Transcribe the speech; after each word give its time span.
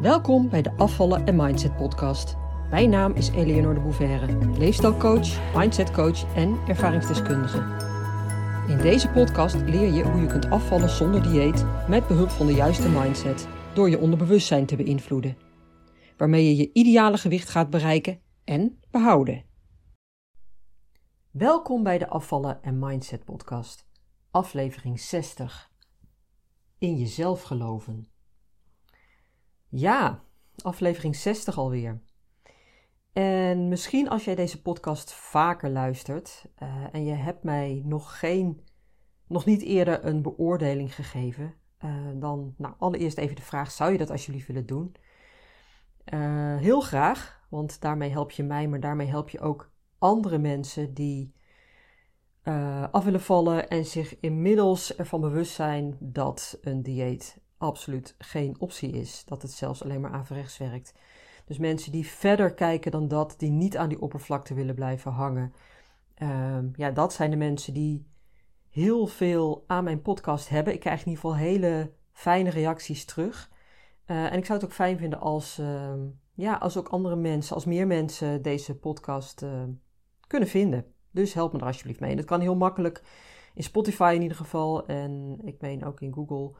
Welkom 0.00 0.48
bij 0.48 0.62
de 0.62 0.72
Afvallen 0.76 1.26
en 1.26 1.36
Mindset 1.36 1.76
podcast. 1.76 2.36
Mijn 2.70 2.90
naam 2.90 3.12
is 3.12 3.28
Eleonore 3.28 3.74
de 3.74 3.80
Bouverre, 3.80 4.58
leefstijlcoach, 4.58 5.54
mindsetcoach 5.56 6.34
en 6.34 6.58
ervaringsdeskundige. 6.68 7.58
In 8.68 8.78
deze 8.78 9.08
podcast 9.08 9.54
leer 9.54 9.92
je 9.92 10.02
hoe 10.02 10.20
je 10.20 10.26
kunt 10.26 10.50
afvallen 10.50 10.88
zonder 10.88 11.22
dieet 11.22 11.64
met 11.88 12.06
behulp 12.06 12.28
van 12.28 12.46
de 12.46 12.52
juiste 12.52 12.88
mindset 12.88 13.48
door 13.74 13.90
je 13.90 13.98
onderbewustzijn 13.98 14.66
te 14.66 14.76
beïnvloeden, 14.76 15.36
waarmee 16.16 16.44
je 16.44 16.56
je 16.56 16.70
ideale 16.72 17.18
gewicht 17.18 17.48
gaat 17.48 17.70
bereiken 17.70 18.20
en 18.44 18.80
behouden. 18.90 19.44
Welkom 21.30 21.82
bij 21.82 21.98
de 21.98 22.08
Afvallen 22.08 22.62
en 22.62 22.78
Mindset 22.78 23.24
podcast, 23.24 23.86
aflevering 24.30 25.00
60. 25.00 25.70
In 26.78 26.96
jezelf 26.96 27.42
geloven. 27.42 28.08
Ja, 29.72 30.22
aflevering 30.62 31.16
60 31.16 31.58
alweer. 31.58 32.00
En 33.12 33.68
misschien 33.68 34.08
als 34.08 34.24
jij 34.24 34.34
deze 34.34 34.62
podcast 34.62 35.12
vaker 35.12 35.70
luistert 35.70 36.44
uh, 36.62 36.84
en 36.92 37.04
je 37.04 37.12
hebt 37.12 37.42
mij 37.42 37.82
nog 37.84 38.18
geen, 38.18 38.64
nog 39.26 39.44
niet 39.44 39.62
eerder 39.62 40.04
een 40.04 40.22
beoordeling 40.22 40.94
gegeven, 40.94 41.54
uh, 41.84 41.94
dan 42.14 42.54
nou, 42.56 42.74
allereerst 42.78 43.18
even 43.18 43.36
de 43.36 43.42
vraag: 43.42 43.70
zou 43.70 43.92
je 43.92 43.98
dat 43.98 44.10
alsjeblieft 44.10 44.46
willen 44.46 44.66
doen? 44.66 44.94
Uh, 46.14 46.56
heel 46.56 46.80
graag, 46.80 47.46
want 47.48 47.80
daarmee 47.80 48.10
help 48.10 48.30
je 48.30 48.42
mij, 48.42 48.68
maar 48.68 48.80
daarmee 48.80 49.06
help 49.06 49.28
je 49.28 49.40
ook 49.40 49.72
andere 49.98 50.38
mensen 50.38 50.94
die 50.94 51.34
af 52.90 53.04
willen 53.04 53.20
vallen 53.20 53.68
en 53.68 53.84
zich 53.84 54.20
inmiddels 54.20 54.96
ervan 54.96 55.20
bewust 55.20 55.52
zijn 55.52 55.96
dat 56.00 56.58
een 56.60 56.82
dieet 56.82 57.40
absoluut 57.60 58.14
geen 58.18 58.56
optie 58.58 58.90
is. 58.90 59.24
Dat 59.24 59.42
het 59.42 59.50
zelfs 59.50 59.82
alleen 59.82 60.00
maar 60.00 60.12
averechts 60.12 60.58
werkt. 60.58 60.94
Dus 61.44 61.58
mensen 61.58 61.92
die 61.92 62.06
verder 62.06 62.54
kijken 62.54 62.90
dan 62.90 63.08
dat, 63.08 63.34
die 63.38 63.50
niet 63.50 63.76
aan 63.76 63.88
die 63.88 64.00
oppervlakte 64.00 64.54
willen 64.54 64.74
blijven 64.74 65.12
hangen. 65.12 65.52
Uh, 66.22 66.58
ja, 66.74 66.90
dat 66.90 67.12
zijn 67.12 67.30
de 67.30 67.36
mensen 67.36 67.74
die 67.74 68.06
heel 68.68 69.06
veel 69.06 69.64
aan 69.66 69.84
mijn 69.84 70.02
podcast 70.02 70.48
hebben. 70.48 70.72
Ik 70.72 70.80
krijg 70.80 71.00
in 71.00 71.08
ieder 71.08 71.22
geval 71.22 71.36
hele 71.36 71.92
fijne 72.12 72.50
reacties 72.50 73.04
terug. 73.04 73.50
Uh, 74.06 74.32
en 74.32 74.38
ik 74.38 74.44
zou 74.44 74.58
het 74.58 74.68
ook 74.68 74.74
fijn 74.74 74.98
vinden 74.98 75.20
als, 75.20 75.58
uh, 75.58 75.92
ja, 76.34 76.54
als 76.54 76.76
ook 76.76 76.88
andere 76.88 77.16
mensen, 77.16 77.54
als 77.54 77.64
meer 77.64 77.86
mensen 77.86 78.42
deze 78.42 78.78
podcast 78.78 79.42
uh, 79.42 79.62
kunnen 80.26 80.48
vinden. 80.48 80.84
Dus 81.10 81.34
help 81.34 81.52
me 81.52 81.58
er 81.58 81.66
alsjeblieft 81.66 82.00
mee. 82.00 82.16
dat 82.16 82.24
kan 82.24 82.40
heel 82.40 82.56
makkelijk 82.56 83.02
in 83.54 83.62
Spotify 83.62 84.12
in 84.14 84.22
ieder 84.22 84.36
geval. 84.36 84.86
En 84.86 85.38
ik 85.44 85.60
meen 85.60 85.84
ook 85.84 86.00
in 86.00 86.12
Google 86.12 86.52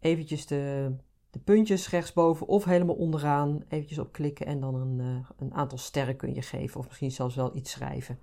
eventjes 0.00 0.46
de, 0.46 0.94
de 1.30 1.38
puntjes 1.38 1.90
rechtsboven 1.90 2.46
of 2.46 2.64
helemaal 2.64 2.94
onderaan 2.94 3.64
eventjes 3.68 3.98
op 3.98 4.12
klikken 4.12 4.46
en 4.46 4.60
dan 4.60 4.74
een, 4.74 4.98
uh, 4.98 5.30
een 5.38 5.54
aantal 5.54 5.78
sterren 5.78 6.16
kun 6.16 6.34
je 6.34 6.42
geven 6.42 6.80
of 6.80 6.86
misschien 6.86 7.10
zelfs 7.10 7.34
wel 7.34 7.56
iets 7.56 7.70
schrijven. 7.70 8.20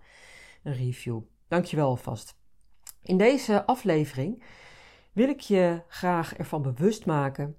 Een 0.64 0.74
review. 0.74 1.22
Dankjewel 1.48 1.88
alvast. 1.88 2.38
In 3.02 3.18
deze 3.18 3.66
aflevering 3.66 4.44
wil 5.12 5.30
ik 5.30 5.40
je 5.40 5.82
graag 5.88 6.36
ervan 6.36 6.62
bewust 6.62 7.06
maken 7.06 7.58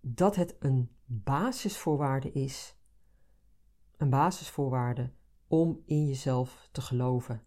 dat 0.00 0.36
het 0.36 0.56
een 0.58 0.90
basisvoorwaarde 1.04 2.32
is. 2.32 2.76
Een 3.96 4.10
basisvoorwaarde 4.10 5.10
om 5.48 5.82
in 5.86 6.06
jezelf 6.06 6.68
te 6.72 6.80
geloven. 6.80 7.42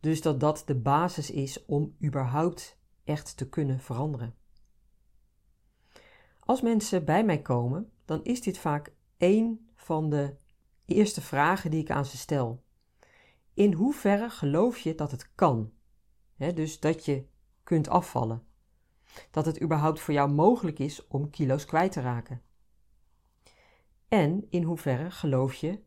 Dus 0.00 0.22
dat 0.22 0.40
dat 0.40 0.62
de 0.66 0.74
basis 0.74 1.30
is 1.30 1.64
om 1.64 1.96
überhaupt 2.04 2.78
echt 3.04 3.36
te 3.36 3.48
kunnen 3.48 3.80
veranderen. 3.80 4.34
Als 6.44 6.60
mensen 6.60 7.04
bij 7.04 7.24
mij 7.24 7.42
komen, 7.42 7.92
dan 8.04 8.24
is 8.24 8.40
dit 8.40 8.58
vaak 8.58 8.92
één 9.16 9.68
van 9.74 10.10
de 10.10 10.36
eerste 10.84 11.20
vragen 11.20 11.70
die 11.70 11.80
ik 11.80 11.90
aan 11.90 12.04
ze 12.04 12.16
stel. 12.16 12.62
In 13.54 13.72
hoeverre 13.72 14.30
geloof 14.30 14.78
je 14.78 14.94
dat 14.94 15.10
het 15.10 15.34
kan? 15.34 15.72
dus 16.36 16.80
dat 16.80 17.04
je 17.04 17.26
kunt 17.62 17.88
afvallen. 17.88 18.46
Dat 19.30 19.46
het 19.46 19.62
überhaupt 19.62 20.00
voor 20.00 20.14
jou 20.14 20.30
mogelijk 20.30 20.78
is 20.78 21.06
om 21.06 21.30
kilo's 21.30 21.64
kwijt 21.64 21.92
te 21.92 22.00
raken. 22.00 22.42
En 24.08 24.46
in 24.50 24.62
hoeverre 24.62 25.10
geloof 25.10 25.54
je 25.54 25.82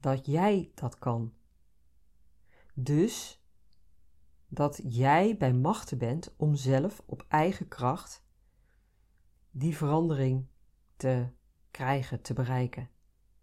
dat 0.00 0.26
jij 0.26 0.70
dat 0.74 0.98
kan? 0.98 1.32
Dus 2.74 3.44
dat 4.48 4.80
jij 4.84 5.36
bij 5.36 5.52
machten 5.52 5.98
bent 5.98 6.34
om 6.36 6.54
zelf 6.54 7.02
op 7.06 7.24
eigen 7.28 7.68
kracht 7.68 8.24
die 9.50 9.76
verandering 9.76 10.46
te 10.96 11.26
krijgen, 11.70 12.22
te 12.22 12.32
bereiken. 12.32 12.88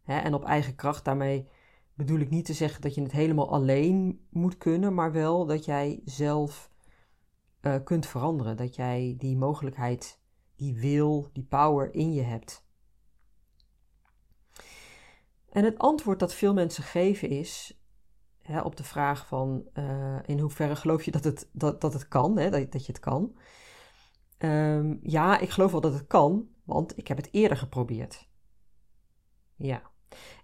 en 0.04 0.34
op 0.34 0.44
eigen 0.44 0.76
kracht, 0.76 1.06
daarmee 1.06 1.50
bedoel 1.98 2.20
ik 2.20 2.30
niet 2.30 2.46
te 2.46 2.54
zeggen 2.54 2.82
dat 2.82 2.96
je 2.96 3.02
het 3.02 3.12
helemaal 3.12 3.52
alleen 3.52 4.26
moet 4.30 4.58
kunnen, 4.58 4.94
maar 4.94 5.12
wel 5.12 5.46
dat 5.46 5.66
jij 5.66 6.02
zelf 6.06 6.72
uh, 7.62 7.76
kunt 7.84 8.06
veranderen. 8.06 8.58
Dat 8.58 8.76
jij 8.76 9.16
die 9.18 9.38
mogelijkheid, 9.38 10.20
die 10.56 10.80
wil, 10.80 11.30
die 11.34 11.44
power 11.44 11.94
in 11.94 12.14
je 12.14 12.22
hebt. 12.22 12.66
En 15.50 15.64
het 15.64 15.78
antwoord 15.78 16.20
dat 16.20 16.34
veel 16.34 16.54
mensen 16.54 16.84
geven 16.84 17.30
is 17.30 17.82
hè, 18.42 18.62
op 18.62 18.76
de 18.76 18.84
vraag 18.84 19.28
van 19.28 19.68
uh, 19.74 20.18
in 20.26 20.40
hoeverre 20.40 20.76
geloof 20.76 21.04
je 21.04 21.12
dat 21.12 21.24
het, 21.24 21.50
dat, 21.52 21.82
dat 21.82 21.94
het 21.94 22.08
kan, 22.08 22.38
hè, 22.38 22.50
dat, 22.50 22.72
dat 22.72 22.86
je 22.86 22.92
het 22.92 23.02
kan. 23.02 23.36
Um, 24.38 25.00
ja, 25.04 25.40
ik 25.40 25.50
geloof 25.50 25.72
wel 25.72 25.82
dat 25.82 25.94
het 25.94 26.08
kan, 26.08 26.48
want 26.64 26.98
ik 26.98 27.08
heb 27.08 27.18
het 27.18 27.30
eerder 27.32 27.58
geprobeerd. 27.58 28.28
Ja. 29.56 29.82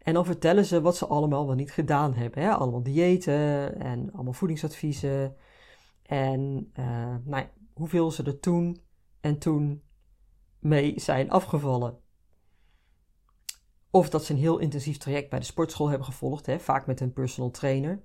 En 0.02 0.14
dan 0.14 0.26
vertellen 0.26 0.66
ze 0.66 0.82
wat 0.82 0.98
ze 0.98 1.08
allemaal 1.08 1.46
wel 1.46 1.56
niet 1.56 1.72
gedaan 1.72 2.14
hebben. 2.14 2.44
Hè? 2.44 2.52
Allemaal 2.52 2.84
diëten 2.84 3.80
en 3.80 4.12
allemaal 4.14 4.34
voedingsadviezen. 4.34 5.36
En 6.02 6.72
uh, 6.80 7.16
nou, 7.24 7.46
hoeveel 7.74 8.12
ze 8.12 8.24
er 8.24 8.40
toen 8.40 8.82
en 9.22 9.38
toen 9.38 9.84
mee 10.60 11.00
zijn 11.00 11.32
afgevallen. 11.32 12.00
Of 13.90 14.10
dat 14.10 14.26
ze 14.26 14.34
een 14.34 14.40
heel 14.40 14.58
intensief 14.58 14.98
traject 14.98 15.30
bij 15.30 15.40
de 15.40 15.46
sportschool 15.46 15.90
hebben 15.90 16.08
gevolgd, 16.08 16.46
hè? 16.46 16.60
vaak 16.60 16.86
met 16.86 17.00
een 17.00 17.14
personal 17.14 17.52
trainer. 17.52 18.02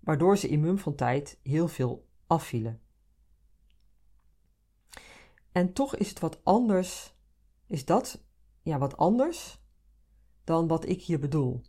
Waardoor 0.00 0.38
ze 0.38 0.48
in 0.48 0.60
mum 0.60 0.78
van 0.78 0.94
tijd 0.94 1.38
heel 1.42 1.68
veel 1.68 2.08
afvielen. 2.26 2.80
En 5.52 5.72
toch 5.72 5.96
is 5.96 6.08
het 6.08 6.18
wat 6.18 6.44
anders, 6.44 7.14
is 7.66 7.84
dat 7.84 8.24
ja, 8.62 8.78
wat 8.78 8.96
anders 8.96 9.60
dan 10.44 10.66
wat 10.68 10.88
ik 10.88 11.02
hier 11.02 11.18
bedoel. 11.18 11.62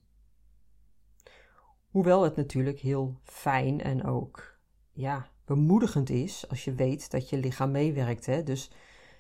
Hoewel 1.90 2.24
het 2.24 2.36
natuurlijk 2.36 2.80
heel 2.80 3.19
fijn 3.24 3.81
en 3.81 4.03
ook 4.03 4.59
ja, 4.92 5.31
bemoedigend 5.46 6.09
is 6.09 6.50
als 6.50 6.64
je 6.64 6.74
weet 6.74 7.12
dat 7.12 7.30
je 7.30 7.38
lichaam 7.38 7.72
meewerkt. 7.72 8.25
Hè? 8.25 8.44
Dus 8.44 8.72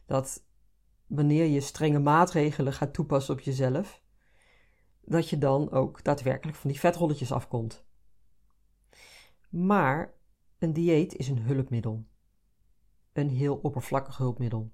dat 0.05 0.43
wanneer 1.07 1.45
je 1.45 1.61
strenge 1.61 1.99
maatregelen 1.99 2.73
gaat 2.73 2.93
toepassen 2.93 3.33
op 3.33 3.39
jezelf, 3.39 4.01
dat 5.01 5.29
je 5.29 5.37
dan 5.37 5.71
ook 5.71 6.03
daadwerkelijk 6.03 6.57
van 6.57 6.69
die 6.69 6.79
vetrolletjes 6.79 7.31
afkomt. 7.31 7.85
Maar 9.49 10.13
een 10.57 10.73
dieet 10.73 11.15
is 11.15 11.27
een 11.27 11.41
hulpmiddel 11.41 12.05
een 13.13 13.29
heel 13.29 13.55
oppervlakkig 13.55 14.17
hulpmiddel. 14.17 14.71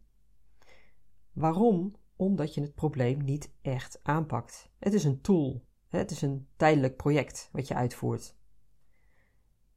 Waarom? 1.34 1.96
Omdat 2.16 2.54
je 2.54 2.62
het 2.62 2.76
probleem 2.76 3.24
niet 3.24 3.52
echt 3.62 4.00
aanpakt. 4.04 4.70
Het 4.80 4.94
is 4.94 5.04
een 5.04 5.22
tool. 5.22 5.66
Het 5.88 6.12
is 6.12 6.22
een 6.22 6.48
tijdelijk 6.56 6.96
project 6.96 7.50
wat 7.52 7.68
je 7.68 7.76
uitvoert. 7.76 8.36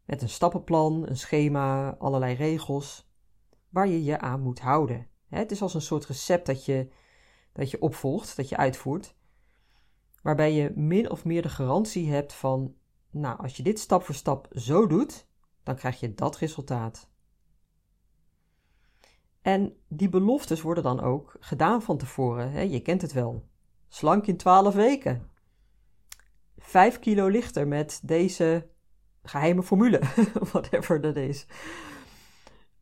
Met 0.05 0.23
een 0.23 0.29
stappenplan, 0.29 1.09
een 1.09 1.17
schema, 1.17 1.97
allerlei 1.99 2.35
regels 2.35 3.11
waar 3.69 3.89
je 3.89 4.05
je 4.05 4.19
aan 4.19 4.41
moet 4.41 4.61
houden. 4.61 5.09
Het 5.29 5.51
is 5.51 5.63
als 5.63 5.75
een 5.75 5.83
soort 5.83 6.07
recept 6.07 6.47
dat 6.47 6.65
je, 6.65 6.89
dat 7.53 7.71
je 7.71 7.81
opvolgt, 7.81 8.37
dat 8.37 8.49
je 8.49 8.57
uitvoert, 8.57 9.15
waarbij 10.23 10.53
je 10.53 10.73
min 10.75 11.11
of 11.11 11.25
meer 11.25 11.43
de 11.43 11.49
garantie 11.49 12.11
hebt 12.11 12.33
van, 12.33 12.75
nou, 13.11 13.39
als 13.39 13.57
je 13.57 13.63
dit 13.63 13.79
stap 13.79 14.03
voor 14.03 14.15
stap 14.15 14.49
zo 14.53 14.87
doet, 14.87 15.27
dan 15.63 15.77
krijg 15.77 16.01
je 16.01 16.15
dat 16.15 16.37
resultaat. 16.37 17.10
En 19.43 19.77
die 19.89 20.09
beloftes 20.09 20.63
worden 20.63 20.85
dan 20.85 21.01
ook 21.01 21.37
gedaan 21.41 21.83
van 21.83 21.97
tevoren. 21.97 22.51
Hè? 22.51 22.61
Je 22.61 22.81
kent 22.81 23.03
het 23.03 23.13
wel. 23.13 23.49
Slank 23.89 24.27
in 24.27 24.37
12 24.37 24.75
weken. 24.75 25.31
5 26.59 26.99
kilo 26.99 27.27
lichter 27.29 27.69
met 27.69 28.01
deze 28.03 28.69
geheime 29.23 29.63
formule, 29.63 30.01
whatever 30.53 31.01
dat 31.01 31.17
is. 31.17 31.47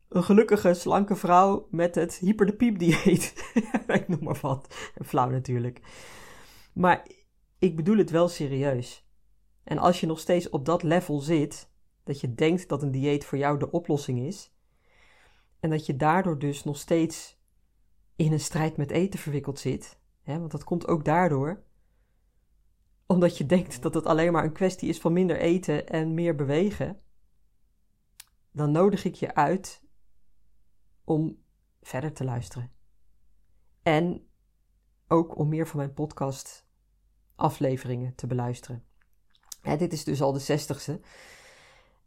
Een 0.09 0.23
gelukkige, 0.23 0.73
slanke 0.73 1.15
vrouw 1.15 1.67
met 1.71 1.95
het 1.95 2.17
hyper 2.17 2.45
de 2.45 2.55
piep 2.55 2.79
dieet. 2.79 3.51
Ik 3.87 4.07
noem 4.07 4.23
maar 4.23 4.39
wat. 4.41 4.75
Flauw 5.05 5.29
natuurlijk. 5.29 5.81
Maar 6.73 7.07
ik 7.59 7.75
bedoel 7.75 7.97
het 7.97 8.09
wel 8.09 8.27
serieus. 8.27 9.07
En 9.63 9.77
als 9.77 9.99
je 9.99 10.05
nog 10.05 10.19
steeds 10.19 10.49
op 10.49 10.65
dat 10.65 10.83
level 10.83 11.19
zit, 11.19 11.71
dat 12.03 12.19
je 12.19 12.33
denkt 12.33 12.69
dat 12.69 12.83
een 12.83 12.91
dieet 12.91 13.25
voor 13.25 13.37
jou 13.37 13.59
de 13.59 13.71
oplossing 13.71 14.19
is, 14.19 14.53
en 15.59 15.69
dat 15.69 15.85
je 15.85 15.95
daardoor 15.95 16.39
dus 16.39 16.63
nog 16.63 16.77
steeds 16.77 17.39
in 18.15 18.31
een 18.31 18.39
strijd 18.39 18.77
met 18.77 18.91
eten 18.91 19.19
verwikkeld 19.19 19.59
zit, 19.59 19.99
hè, 20.21 20.39
want 20.39 20.51
dat 20.51 20.63
komt 20.63 20.87
ook 20.87 21.05
daardoor, 21.05 21.63
omdat 23.05 23.37
je 23.37 23.45
denkt 23.45 23.81
dat 23.81 23.93
het 23.93 24.05
alleen 24.05 24.31
maar 24.31 24.43
een 24.43 24.51
kwestie 24.51 24.89
is 24.89 24.99
van 24.99 25.13
minder 25.13 25.37
eten 25.37 25.87
en 25.87 26.13
meer 26.13 26.35
bewegen, 26.35 27.01
dan 28.51 28.71
nodig 28.71 29.03
ik 29.03 29.15
je 29.15 29.35
uit 29.35 29.83
om 31.03 31.43
verder 31.81 32.13
te 32.13 32.23
luisteren. 32.23 32.71
En 33.83 34.27
ook 35.07 35.37
om 35.37 35.49
meer 35.49 35.67
van 35.67 35.77
mijn 35.77 35.93
podcast 35.93 36.67
afleveringen 37.35 38.15
te 38.15 38.27
beluisteren. 38.27 38.85
dit 39.61 39.93
is 39.93 40.03
dus 40.03 40.21
al 40.21 40.33
de 40.33 40.39
zestigste. 40.39 41.01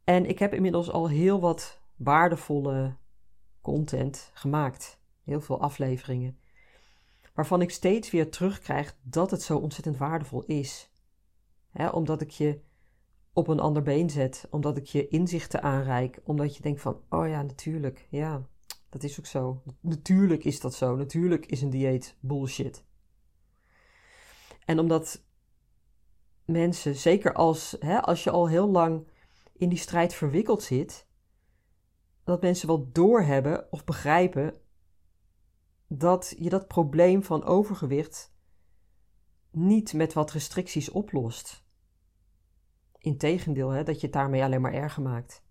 En 0.04 0.26
ik 0.26 0.38
heb 0.38 0.54
inmiddels 0.54 0.90
al 0.90 1.08
heel 1.08 1.40
wat 1.40 1.80
waardevolle 1.96 2.96
content 3.62 4.30
gemaakt. 4.34 5.00
Heel 5.24 5.40
veel 5.40 5.60
afleveringen. 5.60 6.38
Waarvan 7.34 7.62
ik 7.62 7.70
steeds 7.70 8.10
weer 8.10 8.30
terugkrijg 8.30 8.96
dat 9.02 9.30
het 9.30 9.42
zo 9.42 9.58
ontzettend 9.58 9.96
waardevol 9.96 10.44
is. 10.44 10.90
omdat 11.92 12.20
ik 12.20 12.30
je 12.30 12.60
op 13.32 13.48
een 13.48 13.60
ander 13.60 13.82
been 13.82 14.10
zet. 14.10 14.46
Omdat 14.50 14.76
ik 14.76 14.86
je 14.86 15.08
inzichten 15.08 15.62
aanreik. 15.62 16.20
Omdat 16.24 16.56
je 16.56 16.62
denkt 16.62 16.80
van, 16.80 17.00
oh 17.08 17.28
ja, 17.28 17.42
natuurlijk. 17.42 18.06
Ja, 18.10 18.46
dat 18.88 19.02
is 19.02 19.18
ook 19.18 19.26
zo. 19.26 19.62
Natuurlijk 19.80 20.44
is 20.44 20.60
dat 20.60 20.74
zo. 20.74 20.96
Natuurlijk 20.96 21.46
is 21.46 21.62
een 21.62 21.70
dieet 21.70 22.16
bullshit. 22.20 22.84
En 24.64 24.78
omdat 24.78 25.24
mensen, 26.44 26.94
zeker 26.94 27.32
als, 27.32 27.80
als 27.80 28.24
je 28.24 28.30
al 28.30 28.48
heel 28.48 28.68
lang 28.68 29.06
in 29.52 29.68
die 29.68 29.78
strijd 29.78 30.14
verwikkeld 30.14 30.62
zit, 30.62 31.06
dat 32.24 32.42
mensen 32.42 32.66
wel 32.66 32.92
doorhebben 32.92 33.72
of 33.72 33.84
begrijpen 33.84 34.54
dat 35.86 36.34
je 36.38 36.48
dat 36.48 36.68
probleem 36.68 37.22
van 37.22 37.44
overgewicht 37.44 38.34
niet 39.50 39.92
met 39.92 40.12
wat 40.12 40.30
restricties 40.30 40.90
oplost. 40.90 41.64
Integendeel, 42.98 43.70
hè, 43.70 43.82
dat 43.82 44.00
je 44.00 44.06
het 44.06 44.14
daarmee 44.14 44.42
alleen 44.42 44.60
maar 44.60 44.72
erger 44.72 45.02
maakt. 45.02 45.44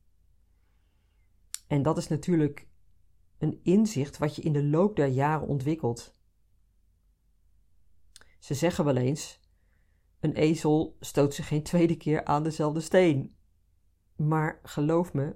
En 1.68 1.82
dat 1.82 1.98
is 1.98 2.08
natuurlijk 2.08 2.68
een 3.38 3.60
inzicht 3.64 4.18
wat 4.18 4.36
je 4.36 4.42
in 4.42 4.54
de 4.54 4.64
loop 4.64 4.96
der 4.96 5.08
jaren 5.08 5.48
ontwikkelt. 5.48 6.20
Ze 8.40 8.54
zeggen 8.54 8.86
wel 8.86 8.96
eens: 8.96 9.40
een 10.20 10.34
ezel 10.34 10.98
stoot 11.00 11.34
zich 11.34 11.48
geen 11.48 11.64
tweede 11.64 11.98
keer 11.98 12.26
aan 12.26 12.44
dezelfde 12.44 12.82
steen. 12.82 13.36
Maar 14.16 14.60
geloof 14.64 15.14
me, 15.14 15.36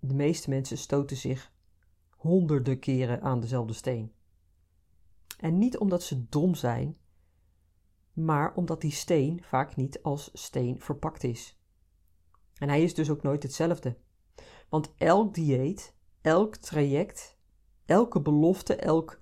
de 0.00 0.14
meeste 0.14 0.50
mensen 0.50 0.78
stoten 0.78 1.16
zich 1.16 1.52
honderden 2.10 2.78
keren 2.78 3.22
aan 3.22 3.40
dezelfde 3.40 3.72
steen. 3.72 4.12
En 5.38 5.58
niet 5.58 5.78
omdat 5.78 6.02
ze 6.02 6.28
dom 6.28 6.54
zijn, 6.54 6.96
maar 8.12 8.54
omdat 8.54 8.80
die 8.80 8.92
steen 8.92 9.42
vaak 9.42 9.76
niet 9.76 10.02
als 10.02 10.30
steen 10.32 10.80
verpakt 10.80 11.24
is. 11.24 11.60
En 12.54 12.68
hij 12.68 12.82
is 12.82 12.94
dus 12.94 13.10
ook 13.10 13.22
nooit 13.22 13.42
hetzelfde. 13.42 13.96
Want 14.68 14.94
elk 14.96 15.34
dieet, 15.34 15.94
elk 16.20 16.56
traject, 16.56 17.38
elke 17.84 18.20
belofte, 18.20 18.76
elk 18.76 19.20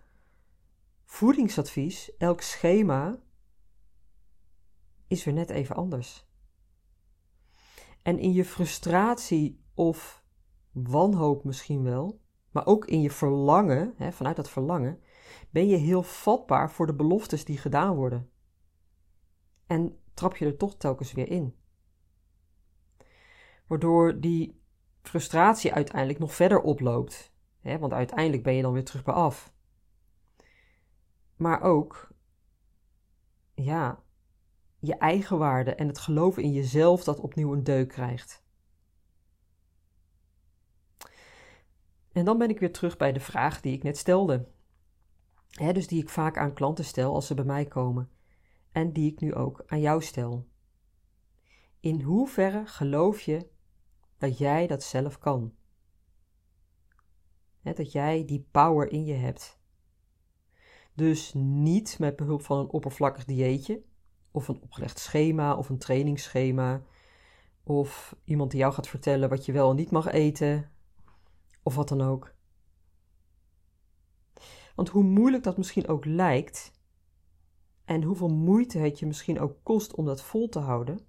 voedingsadvies, 1.04 2.16
elk 2.16 2.40
schema 2.40 3.20
is 5.06 5.24
weer 5.24 5.34
net 5.34 5.50
even 5.50 5.76
anders. 5.76 6.26
En 8.02 8.18
in 8.18 8.32
je 8.32 8.44
frustratie 8.44 9.64
of 9.74 10.24
wanhoop 10.86 11.44
misschien 11.44 11.82
wel, 11.82 12.20
maar 12.50 12.66
ook 12.66 12.86
in 12.86 13.00
je 13.00 13.10
verlangen, 13.10 13.94
hè, 13.96 14.12
vanuit 14.12 14.36
dat 14.36 14.50
verlangen, 14.50 15.00
ben 15.50 15.68
je 15.68 15.76
heel 15.76 16.02
vatbaar 16.02 16.70
voor 16.70 16.86
de 16.86 16.94
beloftes 16.94 17.44
die 17.44 17.58
gedaan 17.58 17.94
worden. 17.94 18.30
En 19.66 19.98
trap 20.14 20.36
je 20.36 20.44
er 20.44 20.56
toch 20.56 20.76
telkens 20.76 21.12
weer 21.12 21.30
in. 21.30 21.56
Waardoor 23.66 24.20
die 24.20 24.62
frustratie 25.02 25.72
uiteindelijk 25.72 26.18
nog 26.18 26.34
verder 26.34 26.60
oploopt. 26.60 27.32
Hè, 27.60 27.78
want 27.78 27.92
uiteindelijk 27.92 28.42
ben 28.42 28.54
je 28.54 28.62
dan 28.62 28.72
weer 28.72 28.84
terug 28.84 29.04
bij 29.04 29.14
af. 29.14 29.52
Maar 31.36 31.62
ook, 31.62 32.12
ja, 33.54 34.02
je 34.78 34.96
eigen 34.96 35.38
waarde 35.38 35.74
en 35.74 35.88
het 35.88 35.98
geloven 35.98 36.42
in 36.42 36.52
jezelf 36.52 37.04
dat 37.04 37.20
opnieuw 37.20 37.52
een 37.52 37.64
deuk 37.64 37.88
krijgt. 37.88 38.46
En 42.18 42.24
dan 42.24 42.38
ben 42.38 42.50
ik 42.50 42.58
weer 42.58 42.72
terug 42.72 42.96
bij 42.96 43.12
de 43.12 43.20
vraag 43.20 43.60
die 43.60 43.72
ik 43.72 43.82
net 43.82 43.98
stelde. 43.98 44.48
dus 45.72 45.86
die 45.86 46.02
ik 46.02 46.08
vaak 46.08 46.38
aan 46.38 46.52
klanten 46.52 46.84
stel 46.84 47.14
als 47.14 47.26
ze 47.26 47.34
bij 47.34 47.44
mij 47.44 47.64
komen. 47.64 48.10
En 48.72 48.92
die 48.92 49.12
ik 49.12 49.20
nu 49.20 49.34
ook 49.34 49.62
aan 49.66 49.80
jou 49.80 50.02
stel. 50.02 50.48
In 51.80 52.00
hoeverre 52.00 52.66
geloof 52.66 53.20
je 53.20 53.48
dat 54.18 54.38
jij 54.38 54.66
dat 54.66 54.82
zelf 54.82 55.18
kan? 55.18 55.56
dat 57.62 57.92
jij 57.92 58.24
die 58.24 58.48
power 58.50 58.92
in 58.92 59.04
je 59.04 59.14
hebt. 59.14 59.58
Dus 60.94 61.32
niet 61.34 61.98
met 61.98 62.16
behulp 62.16 62.42
van 62.42 62.58
een 62.58 62.70
oppervlakkig 62.70 63.24
dieetje, 63.24 63.82
of 64.30 64.48
een 64.48 64.60
opgelegd 64.62 64.98
schema, 64.98 65.56
of 65.56 65.68
een 65.68 65.78
trainingsschema, 65.78 66.82
of 67.62 68.16
iemand 68.24 68.50
die 68.50 68.60
jou 68.60 68.72
gaat 68.72 68.88
vertellen 68.88 69.28
wat 69.28 69.44
je 69.44 69.52
wel 69.52 69.70
en 69.70 69.76
niet 69.76 69.90
mag 69.90 70.06
eten, 70.06 70.70
of 71.68 71.74
wat 71.74 71.88
dan 71.88 72.00
ook. 72.00 72.34
Want 74.74 74.88
hoe 74.88 75.02
moeilijk 75.02 75.44
dat 75.44 75.56
misschien 75.56 75.88
ook 75.88 76.04
lijkt, 76.04 76.72
en 77.84 78.02
hoeveel 78.02 78.28
moeite 78.28 78.78
het 78.78 78.98
je 78.98 79.06
misschien 79.06 79.40
ook 79.40 79.56
kost 79.62 79.94
om 79.94 80.04
dat 80.04 80.22
vol 80.22 80.48
te 80.48 80.58
houden, 80.58 81.00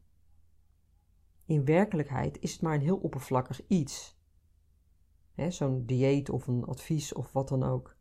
in 1.46 1.66
werkelijkheid 1.66 2.40
is 2.40 2.52
het 2.52 2.62
maar 2.62 2.74
een 2.74 2.82
heel 2.82 2.98
oppervlakkig 2.98 3.68
iets. 3.68 4.18
Zo'n 5.50 5.86
dieet 5.86 6.30
of 6.30 6.48
een 6.48 6.66
advies 6.66 7.14
of 7.14 7.32
wat 7.32 7.48
dan 7.48 7.64
ook. 7.64 7.98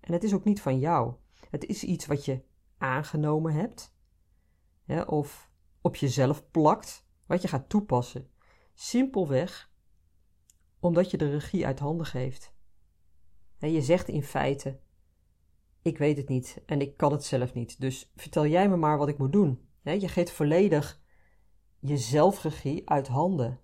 En 0.00 0.12
het 0.12 0.24
is 0.24 0.34
ook 0.34 0.44
niet 0.44 0.60
van 0.60 0.78
jou. 0.78 1.14
Het 1.50 1.64
is 1.64 1.84
iets 1.84 2.06
wat 2.06 2.24
je 2.24 2.44
aangenomen 2.78 3.52
hebt, 3.52 3.96
of 5.06 5.50
op 5.80 5.96
jezelf 5.96 6.50
plakt, 6.50 7.06
wat 7.26 7.42
je 7.42 7.48
gaat 7.48 7.68
toepassen. 7.68 8.30
Simpelweg 8.74 9.72
omdat 10.84 11.10
je 11.10 11.16
de 11.16 11.30
regie 11.30 11.66
uit 11.66 11.78
handen 11.78 12.06
geeft. 12.06 12.52
je 13.58 13.82
zegt 13.82 14.08
in 14.08 14.22
feite: 14.22 14.80
Ik 15.82 15.98
weet 15.98 16.16
het 16.16 16.28
niet 16.28 16.62
en 16.66 16.80
ik 16.80 16.96
kan 16.96 17.12
het 17.12 17.24
zelf 17.24 17.54
niet, 17.54 17.80
dus 17.80 18.12
vertel 18.16 18.46
jij 18.46 18.68
me 18.68 18.76
maar 18.76 18.98
wat 18.98 19.08
ik 19.08 19.18
moet 19.18 19.32
doen. 19.32 19.68
je 19.82 20.08
geeft 20.08 20.30
volledig 20.30 21.00
je 21.78 21.96
zelfregie 21.96 22.90
uit 22.90 23.08
handen. 23.08 23.60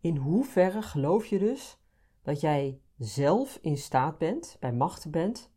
In 0.00 0.16
hoeverre 0.16 0.82
geloof 0.82 1.26
je 1.26 1.38
dus 1.38 1.78
dat 2.22 2.40
jij 2.40 2.80
zelf 2.98 3.58
in 3.60 3.78
staat 3.78 4.18
bent, 4.18 4.56
bij 4.60 4.72
machten 4.72 5.10
bent, 5.10 5.50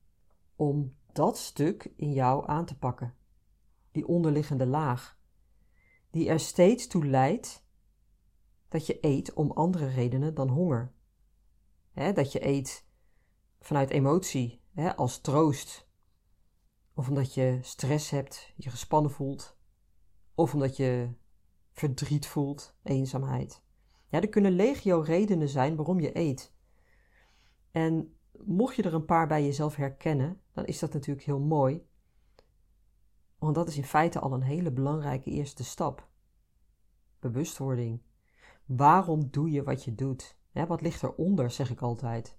om 0.56 0.96
dat 1.12 1.38
stuk 1.38 1.94
in 1.96 2.14
jou 2.14 2.48
aan 2.48 2.66
te 2.66 2.78
pakken? 2.78 3.16
Die 3.92 4.08
onderliggende 4.08 4.66
laag, 4.66 5.20
die 6.10 6.30
er 6.30 6.40
steeds 6.40 6.88
toe 6.88 7.06
leidt 7.06 7.66
dat 8.68 8.86
je 8.86 8.98
eet 9.02 9.34
om 9.34 9.52
andere 9.52 9.88
redenen 9.88 10.34
dan 10.34 10.50
honger. 10.50 10.92
dat 11.94 12.32
je 12.32 12.46
eet 12.46 12.86
vanuit 13.60 13.90
emotie, 13.90 14.62
als 14.96 15.22
troost. 15.22 15.88
Of 16.94 17.08
omdat 17.08 17.34
je 17.34 17.60
stress 17.62 18.10
hebt, 18.10 18.54
je 18.56 18.70
gespannen 18.70 19.12
voelt. 19.12 19.58
Of 20.36 20.54
omdat 20.54 20.78
je 20.78 21.10
verdriet 21.72 22.28
voelt, 22.28 22.76
eenzaamheid. 22.84 23.62
Ja, 24.08 24.22
er 24.22 24.30
kunnen 24.30 24.52
legio 24.52 25.00
redenen 25.00 25.50
zijn 25.50 25.76
waarom 25.76 26.00
je 26.00 26.18
eet. 26.18 26.54
En 27.72 28.18
mocht 28.32 28.76
je 28.76 28.84
er 28.84 28.94
een 28.94 29.06
paar 29.06 29.28
bij 29.28 29.44
jezelf 29.44 29.76
herkennen, 29.76 30.42
dan 30.54 30.66
is 30.66 30.80
dat 30.80 30.94
natuurlijk 30.94 31.26
heel 31.26 31.40
mooi. 31.40 31.88
Want 33.38 33.56
dat 33.56 33.68
is 33.68 33.78
in 33.78 33.84
feite 33.84 34.20
al 34.20 34.34
een 34.34 34.42
hele 34.42 34.72
belangrijke 34.72 35.30
eerste 35.30 35.64
stap. 35.64 36.08
Bewustwording. 37.20 38.02
Waarom 38.68 39.30
doe 39.32 39.52
je 39.52 39.64
wat 39.64 39.84
je 39.84 39.96
doet? 39.96 40.36
wat 40.68 40.82
ligt 40.82 41.04
eronder, 41.04 41.52
zeg 41.52 41.70
ik 41.70 41.82
altijd. 41.82 42.38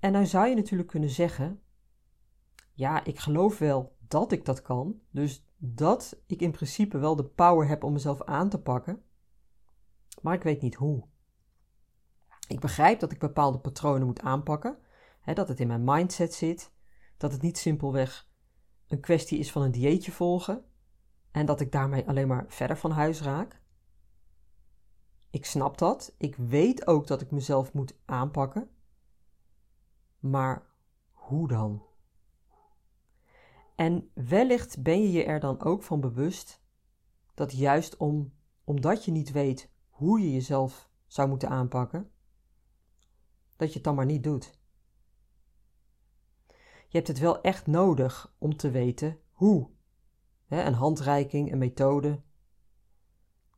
En 0.00 0.12
nou 0.12 0.26
zou 0.26 0.48
je 0.48 0.54
natuurlijk 0.54 0.88
kunnen 0.88 1.10
zeggen: 1.10 1.62
Ja, 2.72 3.04
ik 3.04 3.18
geloof 3.18 3.58
wel 3.58 3.96
dat 4.08 4.32
ik 4.32 4.44
dat 4.44 4.62
kan, 4.62 5.00
dus 5.10 5.46
dat 5.56 6.22
ik 6.26 6.40
in 6.40 6.50
principe 6.50 6.98
wel 6.98 7.16
de 7.16 7.24
power 7.24 7.68
heb 7.68 7.84
om 7.84 7.92
mezelf 7.92 8.22
aan 8.22 8.48
te 8.48 8.60
pakken, 8.60 9.02
maar 10.22 10.34
ik 10.34 10.42
weet 10.42 10.60
niet 10.60 10.74
hoe. 10.74 11.06
Ik 12.48 12.60
begrijp 12.60 13.00
dat 13.00 13.12
ik 13.12 13.18
bepaalde 13.18 13.58
patronen 13.58 14.06
moet 14.06 14.20
aanpakken, 14.20 14.78
hè, 15.20 15.32
dat 15.32 15.48
het 15.48 15.60
in 15.60 15.66
mijn 15.66 15.84
mindset 15.84 16.34
zit, 16.34 16.72
dat 17.16 17.32
het 17.32 17.42
niet 17.42 17.58
simpelweg 17.58 18.28
een 18.86 19.00
kwestie 19.00 19.38
is 19.38 19.52
van 19.52 19.62
een 19.62 19.70
dieetje 19.70 20.12
volgen 20.12 20.64
en 21.36 21.46
dat 21.46 21.60
ik 21.60 21.72
daarmee 21.72 22.08
alleen 22.08 22.28
maar 22.28 22.44
verder 22.48 22.76
van 22.76 22.90
huis 22.90 23.22
raak. 23.22 23.60
Ik 25.30 25.44
snap 25.44 25.78
dat. 25.78 26.14
Ik 26.18 26.36
weet 26.36 26.86
ook 26.86 27.06
dat 27.06 27.20
ik 27.20 27.30
mezelf 27.30 27.72
moet 27.72 27.98
aanpakken. 28.04 28.70
Maar 30.18 30.66
hoe 31.12 31.48
dan? 31.48 31.82
En 33.74 34.10
wellicht 34.14 34.82
ben 34.82 35.02
je 35.02 35.12
je 35.12 35.24
er 35.24 35.40
dan 35.40 35.62
ook 35.62 35.82
van 35.82 36.00
bewust 36.00 36.62
dat 37.34 37.52
juist 37.52 37.96
om, 37.96 38.32
omdat 38.64 39.04
je 39.04 39.10
niet 39.10 39.32
weet 39.32 39.70
hoe 39.88 40.20
je 40.20 40.32
jezelf 40.32 40.90
zou 41.06 41.28
moeten 41.28 41.48
aanpakken, 41.48 42.10
dat 43.56 43.68
je 43.68 43.74
het 43.74 43.84
dan 43.84 43.94
maar 43.94 44.06
niet 44.06 44.24
doet. 44.24 44.58
Je 46.88 46.96
hebt 46.96 47.08
het 47.08 47.18
wel 47.18 47.40
echt 47.40 47.66
nodig 47.66 48.34
om 48.38 48.56
te 48.56 48.70
weten 48.70 49.20
hoe. 49.32 49.74
Een 50.48 50.74
handreiking, 50.74 51.52
een 51.52 51.58
methode, 51.58 52.22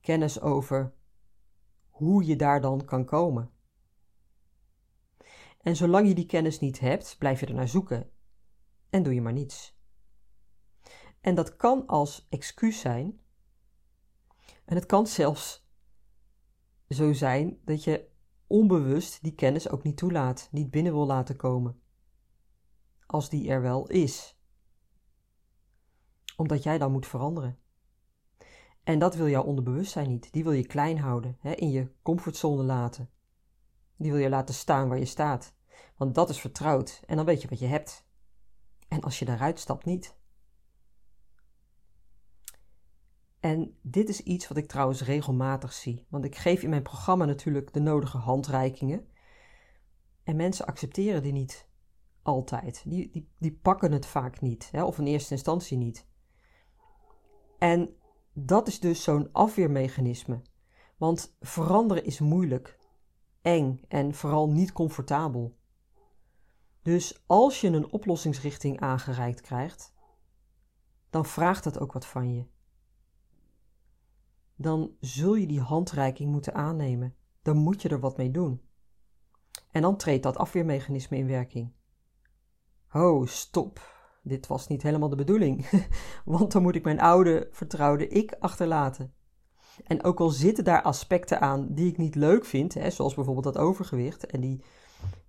kennis 0.01 0.41
over 0.41 0.95
hoe 1.89 2.25
je 2.25 2.37
daar 2.37 2.61
dan 2.61 2.85
kan 2.85 3.05
komen. 3.05 3.51
En 5.61 5.77
zolang 5.77 6.09
je 6.09 6.15
die 6.15 6.27
kennis 6.27 6.59
niet 6.59 6.81
hebt, 6.81 7.17
blijf 7.19 7.41
je 7.41 7.47
er 7.47 7.55
naar 7.55 7.69
zoeken 7.69 8.11
en 8.91 9.03
doe 9.03 9.15
je 9.15 9.21
maar 9.21 9.33
niets. 9.33 9.77
En 11.21 11.35
dat 11.35 11.57
kan 11.57 11.87
als 11.87 12.27
excuus 12.31 12.81
zijn. 12.81 13.21
En 14.65 14.75
het 14.75 14.87
kan 14.87 15.07
zelfs 15.07 15.67
zo 16.89 17.13
zijn 17.13 17.61
dat 17.65 17.85
je 17.85 18.09
onbewust 18.47 19.23
die 19.23 19.35
kennis 19.35 19.69
ook 19.69 19.83
niet 19.83 19.97
toelaat, 19.97 20.49
niet 20.51 20.71
binnen 20.71 20.93
wil 20.93 21.07
laten 21.07 21.37
komen. 21.37 21.81
Als 23.07 23.29
die 23.29 23.49
er 23.49 23.63
wel 23.63 23.87
is. 23.87 24.38
Omdat 26.39 26.63
jij 26.63 26.79
dan 26.79 26.93
moet 26.93 27.07
veranderen. 27.07 27.59
En 28.83 28.99
dat 28.99 29.15
wil 29.15 29.29
jouw 29.29 29.43
onderbewustzijn 29.43 30.09
niet. 30.09 30.33
Die 30.33 30.43
wil 30.43 30.53
je 30.53 30.67
klein 30.67 30.99
houden, 30.99 31.37
hè, 31.41 31.53
in 31.53 31.71
je 31.71 31.93
comfortzone 32.03 32.63
laten. 32.63 33.11
Die 33.97 34.13
wil 34.13 34.21
je 34.21 34.29
laten 34.29 34.55
staan 34.55 34.89
waar 34.89 34.99
je 34.99 35.05
staat. 35.05 35.55
Want 35.97 36.15
dat 36.15 36.29
is 36.29 36.41
vertrouwd 36.41 37.03
en 37.07 37.17
dan 37.17 37.25
weet 37.25 37.43
je 37.43 37.49
wat 37.49 37.59
je 37.59 37.67
hebt. 37.67 38.07
En 38.89 39.01
als 39.01 39.19
je 39.19 39.25
daaruit 39.25 39.59
stapt, 39.59 39.85
niet. 39.85 40.17
En 43.41 43.79
dit 43.83 44.09
is 44.09 44.21
iets 44.21 44.49
wat 44.49 44.57
ik 44.57 44.69
trouwens 44.69 45.03
regelmatig 45.03 45.73
zie. 45.73 46.07
Want 46.09 46.25
ik 46.25 46.37
geef 46.37 46.63
in 46.63 46.71
mijn 46.71 46.83
programma 46.83 47.25
natuurlijk 47.25 47.73
de 47.73 47.81
nodige 47.81 48.19
handreikingen. 48.19 49.09
En 50.23 50.37
mensen 50.37 50.67
accepteren 50.67 51.23
die 51.23 51.33
niet 51.33 51.69
altijd. 52.23 52.83
Die, 52.87 53.11
die, 53.11 53.29
die 53.39 53.53
pakken 53.53 53.93
het 53.93 54.07
vaak 54.07 54.41
niet, 54.41 54.69
hè, 54.73 54.85
of 54.85 54.99
in 54.99 55.07
eerste 55.07 55.33
instantie 55.33 55.77
niet. 55.77 56.08
En 57.59 57.97
dat 58.33 58.69
is 58.69 58.81
dus 58.81 59.03
zo'n 59.03 59.33
afweermechanisme. 59.33 60.43
Want 60.97 61.37
veranderen 61.41 62.05
is 62.05 62.21
moeilijk, 62.21 62.79
eng 63.43 63.81
en 63.89 64.15
vooral 64.15 64.51
niet 64.51 64.73
comfortabel. 64.73 65.57
Dus 66.83 67.23
als 67.27 67.61
je 67.61 67.69
een 67.69 67.93
oplossingsrichting 67.93 68.81
aangereikt 68.81 69.41
krijgt, 69.41 69.95
dan 71.11 71.25
vraagt 71.25 71.65
dat 71.65 71.79
ook 71.79 71.93
wat 71.93 72.07
van 72.07 72.35
je. 72.35 72.47
Dan 74.57 74.97
zul 75.01 75.35
je 75.35 75.47
die 75.47 75.61
handreiking 75.61 76.31
moeten 76.31 76.55
aannemen. 76.55 77.15
Dan 77.43 77.57
moet 77.57 77.83
je 77.83 77.89
er 77.89 78.01
wat 78.01 78.17
mee 78.17 78.31
doen. 78.31 78.63
En 79.71 79.83
dan 79.83 79.97
treedt 79.97 80.23
dat 80.23 80.37
afweermechanisme 80.37 81.17
in 81.17 81.27
werking. 81.27 81.73
Ho, 82.87 83.27
stop 83.27 83.98
dit 84.23 84.47
was 84.47 84.67
niet 84.67 84.83
helemaal 84.83 85.09
de 85.09 85.17
bedoeling, 85.17 85.67
want 86.25 86.53
dan 86.53 86.63
moet 86.63 86.75
ik 86.75 86.85
mijn 86.85 87.01
oude, 87.01 87.49
vertrouwde 87.51 88.09
ik 88.09 88.37
achterlaten. 88.39 89.13
En 89.87 90.05
ook 90.05 90.21
al 90.21 90.29
zitten 90.29 90.65
daar 90.65 90.83
aspecten 90.83 91.41
aan 91.41 91.67
die 91.71 91.91
ik 91.91 91.99
niet 91.99 92.15
leuk 92.15 92.45
vind, 92.45 92.75
hè, 92.75 92.91
zoals 92.91 93.15
bijvoorbeeld 93.15 93.55
dat 93.55 93.59
overgewicht 93.59 94.27
en 94.27 94.41
die 94.41 94.63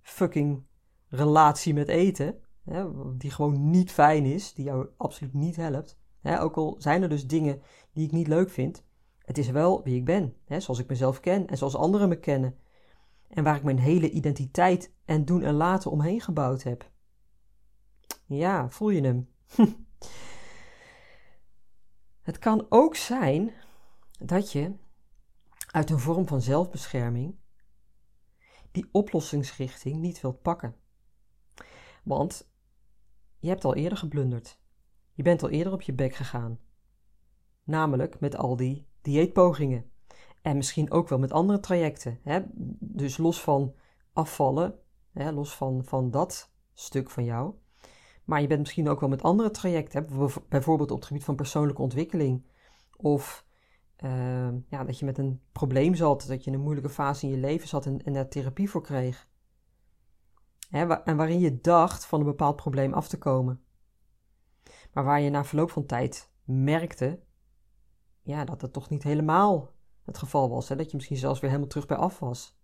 fucking 0.02 0.62
relatie 1.08 1.74
met 1.74 1.88
eten, 1.88 2.34
hè, 2.64 2.84
die 3.16 3.30
gewoon 3.30 3.70
niet 3.70 3.90
fijn 3.90 4.24
is, 4.24 4.54
die 4.54 4.64
jou 4.64 4.88
absoluut 4.96 5.34
niet 5.34 5.56
helpt. 5.56 5.98
Hè, 6.20 6.42
ook 6.42 6.56
al 6.56 6.74
zijn 6.78 7.02
er 7.02 7.08
dus 7.08 7.26
dingen 7.26 7.62
die 7.92 8.06
ik 8.06 8.12
niet 8.12 8.28
leuk 8.28 8.50
vind, 8.50 8.84
het 9.18 9.38
is 9.38 9.50
wel 9.50 9.82
wie 9.82 9.96
ik 9.96 10.04
ben, 10.04 10.34
zoals 10.46 10.78
ik 10.78 10.88
mezelf 10.88 11.20
ken 11.20 11.46
en 11.46 11.56
zoals 11.56 11.76
anderen 11.76 12.08
me 12.08 12.18
kennen. 12.18 12.54
En 13.28 13.44
waar 13.44 13.56
ik 13.56 13.62
mijn 13.62 13.78
hele 13.78 14.10
identiteit 14.10 14.94
en 15.04 15.24
doen 15.24 15.42
en 15.42 15.54
laten 15.54 15.90
omheen 15.90 16.20
gebouwd 16.20 16.62
heb. 16.62 16.89
Ja, 18.36 18.70
voel 18.70 18.90
je 18.90 19.00
hem? 19.00 19.28
het 22.28 22.38
kan 22.38 22.66
ook 22.68 22.96
zijn 22.96 23.52
dat 24.18 24.52
je 24.52 24.74
uit 25.66 25.90
een 25.90 25.98
vorm 25.98 26.26
van 26.26 26.42
zelfbescherming 26.42 27.38
die 28.70 28.88
oplossingsrichting 28.92 29.96
niet 29.96 30.20
wilt 30.20 30.42
pakken. 30.42 30.76
Want 32.04 32.50
je 33.38 33.48
hebt 33.48 33.64
al 33.64 33.74
eerder 33.74 33.98
geblunderd. 33.98 34.60
Je 35.12 35.22
bent 35.22 35.42
al 35.42 35.50
eerder 35.50 35.72
op 35.72 35.82
je 35.82 35.92
bek 35.92 36.14
gegaan. 36.14 36.58
Namelijk 37.64 38.20
met 38.20 38.36
al 38.36 38.56
die 38.56 38.88
dieetpogingen. 39.00 39.90
En 40.42 40.56
misschien 40.56 40.90
ook 40.90 41.08
wel 41.08 41.18
met 41.18 41.32
andere 41.32 41.60
trajecten. 41.60 42.18
Hè? 42.22 42.40
Dus 42.78 43.16
los 43.16 43.40
van 43.40 43.74
afvallen, 44.12 44.78
hè? 45.12 45.32
los 45.32 45.54
van, 45.54 45.84
van 45.84 46.10
dat 46.10 46.52
stuk 46.72 47.10
van 47.10 47.24
jou, 47.24 47.54
maar 48.30 48.40
je 48.40 48.46
bent 48.46 48.60
misschien 48.60 48.88
ook 48.88 49.00
wel 49.00 49.08
met 49.08 49.22
andere 49.22 49.50
trajecten, 49.50 50.06
bijvoorbeeld 50.48 50.90
op 50.90 50.96
het 50.96 51.06
gebied 51.06 51.24
van 51.24 51.34
persoonlijke 51.34 51.82
ontwikkeling. 51.82 52.46
Of 52.96 53.46
uh, 54.04 54.48
ja, 54.68 54.84
dat 54.84 54.98
je 54.98 55.04
met 55.04 55.18
een 55.18 55.40
probleem 55.52 55.94
zat, 55.94 56.26
dat 56.26 56.44
je 56.44 56.50
een 56.50 56.60
moeilijke 56.60 56.90
fase 56.90 57.26
in 57.26 57.32
je 57.32 57.38
leven 57.38 57.68
zat 57.68 57.86
en, 57.86 58.04
en 58.04 58.12
daar 58.12 58.28
therapie 58.28 58.70
voor 58.70 58.82
kreeg. 58.82 59.28
Hè, 60.68 60.94
en 60.94 61.16
waarin 61.16 61.38
je 61.38 61.60
dacht 61.60 62.06
van 62.06 62.20
een 62.20 62.26
bepaald 62.26 62.56
probleem 62.56 62.92
af 62.92 63.08
te 63.08 63.18
komen. 63.18 63.64
Maar 64.92 65.04
waar 65.04 65.20
je 65.20 65.30
na 65.30 65.44
verloop 65.44 65.70
van 65.70 65.86
tijd 65.86 66.30
merkte 66.44 67.20
ja, 68.22 68.44
dat 68.44 68.60
het 68.60 68.72
toch 68.72 68.88
niet 68.88 69.02
helemaal 69.02 69.72
het 70.04 70.18
geval 70.18 70.50
was. 70.50 70.68
Hè? 70.68 70.76
Dat 70.76 70.90
je 70.90 70.96
misschien 70.96 71.16
zelfs 71.16 71.40
weer 71.40 71.50
helemaal 71.50 71.70
terug 71.70 71.86
bij 71.86 71.96
af 71.96 72.18
was. 72.18 72.58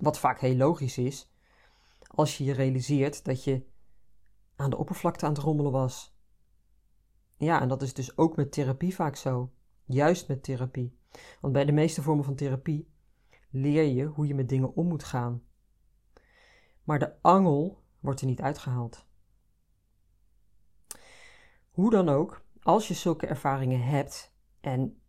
Wat 0.00 0.18
vaak 0.18 0.40
heel 0.40 0.56
logisch 0.56 0.98
is, 0.98 1.32
als 2.06 2.38
je 2.38 2.44
je 2.44 2.52
realiseert 2.52 3.24
dat 3.24 3.44
je 3.44 3.66
aan 4.58 4.70
de 4.70 4.76
oppervlakte 4.76 5.26
aan 5.26 5.32
het 5.32 5.42
rommelen 5.42 5.72
was. 5.72 6.16
Ja, 7.36 7.60
en 7.60 7.68
dat 7.68 7.82
is 7.82 7.94
dus 7.94 8.16
ook 8.16 8.36
met 8.36 8.52
therapie 8.52 8.94
vaak 8.94 9.16
zo. 9.16 9.52
Juist 9.84 10.28
met 10.28 10.42
therapie. 10.42 10.98
Want 11.40 11.52
bij 11.52 11.64
de 11.64 11.72
meeste 11.72 12.02
vormen 12.02 12.24
van 12.24 12.34
therapie 12.34 12.90
leer 13.50 13.84
je 13.84 14.04
hoe 14.04 14.26
je 14.26 14.34
met 14.34 14.48
dingen 14.48 14.74
om 14.74 14.86
moet 14.86 15.04
gaan. 15.04 15.42
Maar 16.84 16.98
de 16.98 17.22
angel 17.22 17.82
wordt 18.00 18.20
er 18.20 18.26
niet 18.26 18.40
uitgehaald. 18.40 19.06
Hoe 21.70 21.90
dan 21.90 22.08
ook, 22.08 22.44
als 22.62 22.88
je 22.88 22.94
zulke 22.94 23.26
ervaringen 23.26 23.82
hebt, 23.82 24.34
en 24.60 25.00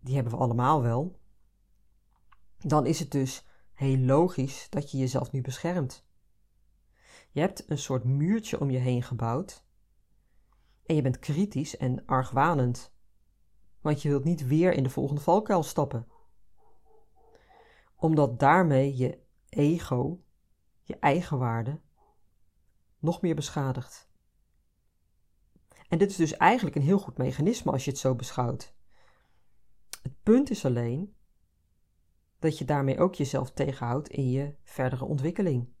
die 0.00 0.14
hebben 0.14 0.32
we 0.32 0.38
allemaal 0.38 0.82
wel, 0.82 1.20
dan 2.58 2.86
is 2.86 2.98
het 2.98 3.10
dus 3.10 3.46
heel 3.72 3.98
logisch 3.98 4.66
dat 4.70 4.90
je 4.90 4.98
jezelf 4.98 5.32
nu 5.32 5.40
beschermt. 5.40 6.06
Je 7.32 7.40
hebt 7.40 7.70
een 7.70 7.78
soort 7.78 8.04
muurtje 8.04 8.60
om 8.60 8.70
je 8.70 8.78
heen 8.78 9.02
gebouwd. 9.02 9.64
En 10.86 10.94
je 10.94 11.02
bent 11.02 11.18
kritisch 11.18 11.76
en 11.76 12.06
argwanend. 12.06 12.94
Want 13.80 14.02
je 14.02 14.08
wilt 14.08 14.24
niet 14.24 14.46
weer 14.46 14.72
in 14.72 14.82
de 14.82 14.90
volgende 14.90 15.20
valkuil 15.20 15.62
stappen. 15.62 16.08
Omdat 17.96 18.38
daarmee 18.38 18.96
je 18.96 19.18
ego, 19.48 20.22
je 20.82 20.98
eigenwaarde, 20.98 21.80
nog 22.98 23.20
meer 23.20 23.34
beschadigt. 23.34 24.10
En 25.88 25.98
dit 25.98 26.10
is 26.10 26.16
dus 26.16 26.36
eigenlijk 26.36 26.76
een 26.76 26.82
heel 26.82 26.98
goed 26.98 27.18
mechanisme 27.18 27.72
als 27.72 27.84
je 27.84 27.90
het 27.90 28.00
zo 28.00 28.14
beschouwt. 28.14 28.74
Het 30.02 30.22
punt 30.22 30.50
is 30.50 30.64
alleen 30.64 31.16
dat 32.38 32.58
je 32.58 32.64
daarmee 32.64 32.98
ook 32.98 33.14
jezelf 33.14 33.50
tegenhoudt 33.50 34.08
in 34.08 34.30
je 34.30 34.56
verdere 34.62 35.04
ontwikkeling 35.04 35.72